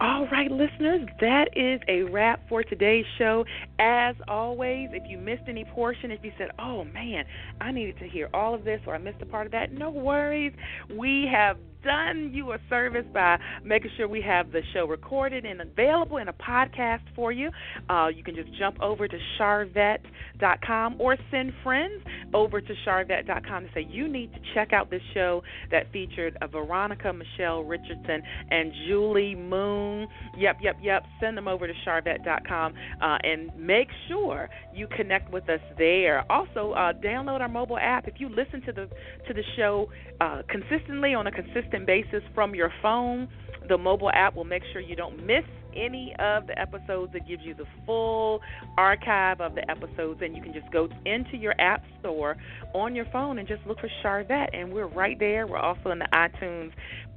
[0.02, 3.46] All right, listeners, that is a wrap for today's show.
[3.80, 7.24] As always, if you missed any portion, if you said, oh man,
[7.62, 9.89] I needed to hear all of this or I missed a part of that, no
[9.89, 10.52] worries.
[10.93, 15.62] We have done you a service by making sure we have the show recorded and
[15.62, 17.50] available in a podcast for you.
[17.90, 23.70] Uh, you can just jump over to sharvette.com or send friends over to sharvette.com to
[23.74, 28.72] say you need to check out this show that featured a Veronica Michelle Richardson and
[28.88, 30.08] Julie Moon.
[30.38, 31.04] Yep, yep, yep.
[31.22, 36.30] Send them over to sharvette.com uh, and make sure you connect with us there.
[36.32, 38.08] Also, uh, download our mobile app.
[38.08, 38.90] If you listen to the
[39.28, 43.28] to the show uh, consistently on a consistent basis from your phone,
[43.68, 45.44] the mobile app will make sure you don't miss
[45.76, 47.14] any of the episodes.
[47.16, 48.40] It gives you the full
[48.78, 52.38] archive of the episodes, and you can just go into your app store
[52.74, 55.48] on your phone and just look for Sharvette, and we're right there.
[55.48, 56.72] We're also in the iTunes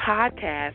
[0.05, 0.75] podcast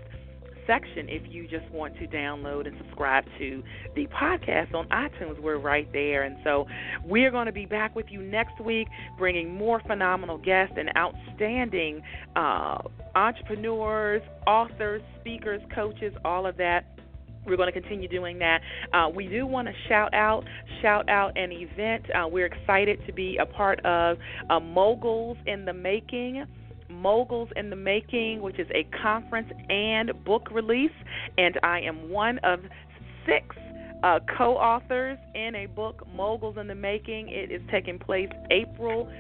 [0.68, 3.64] section if you just want to download and subscribe to
[3.96, 5.40] the podcast on iTunes.
[5.42, 6.24] We're right there.
[6.24, 6.66] And so
[7.04, 8.88] we're going to be back with you next week,
[9.18, 12.02] bringing more phenomenal guests and outstanding
[12.36, 12.78] uh,
[13.16, 16.86] entrepreneurs, authors, speakers, coaches, all of that.
[17.46, 18.62] We're going to continue doing that.
[18.94, 20.46] Uh, we do want to shout out,
[20.82, 22.06] shout out an event.
[22.16, 24.18] Uh, we're excited to be a part of
[24.50, 26.46] uh, Moguls in the Making
[27.04, 30.90] Moguls in the Making, which is a conference and book release,
[31.38, 32.62] and I am one of
[33.26, 33.54] six
[34.04, 37.28] uh, co authors in a book, Moguls in the Making.
[37.28, 39.12] It is taking place April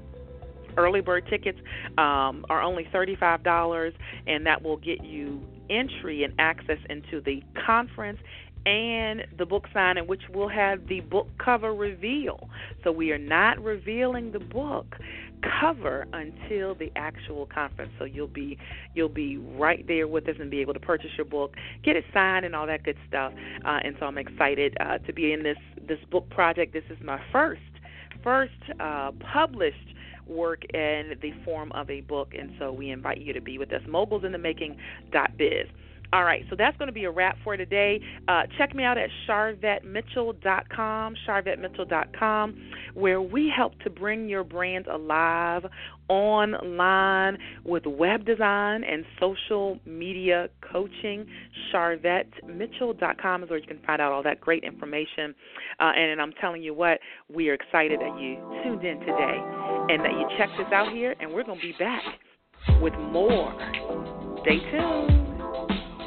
[0.77, 1.59] Early bird tickets
[1.97, 3.93] um, are only $35,
[4.27, 8.19] and that will get you entry and access into the conference
[8.65, 12.49] and the book signing, which will have the book cover reveal.
[12.83, 14.95] So we are not revealing the book
[15.59, 17.91] cover until the actual conference.
[17.99, 18.57] So you'll be
[18.93, 22.05] you'll be right there with us and be able to purchase your book, get it
[22.13, 23.33] signed, and all that good stuff.
[23.65, 26.73] Uh, and so I'm excited uh, to be in this this book project.
[26.73, 27.61] This is my first
[28.23, 29.92] first uh, published
[30.27, 33.71] work in the form of a book, and so we invite you to be with
[33.73, 33.81] us.
[33.87, 35.67] Mogulsinthemaking.biz.
[36.13, 37.99] All right, so that's going to be a wrap for today.
[38.27, 45.65] Uh, check me out at sharvettemitchell.com, sharvettemitchell.com, where we help to bring your brand alive
[46.09, 51.25] online with web design and social media coaching.
[51.73, 55.33] Sharvettemitchell.com is where you can find out all that great information.
[55.79, 56.99] Uh, and, and I'm telling you what,
[57.33, 59.39] we are excited that you tuned in today
[59.89, 62.03] and that you checked us out here, and we're going to be back
[62.83, 63.51] with more.
[64.43, 65.22] Stay tuned.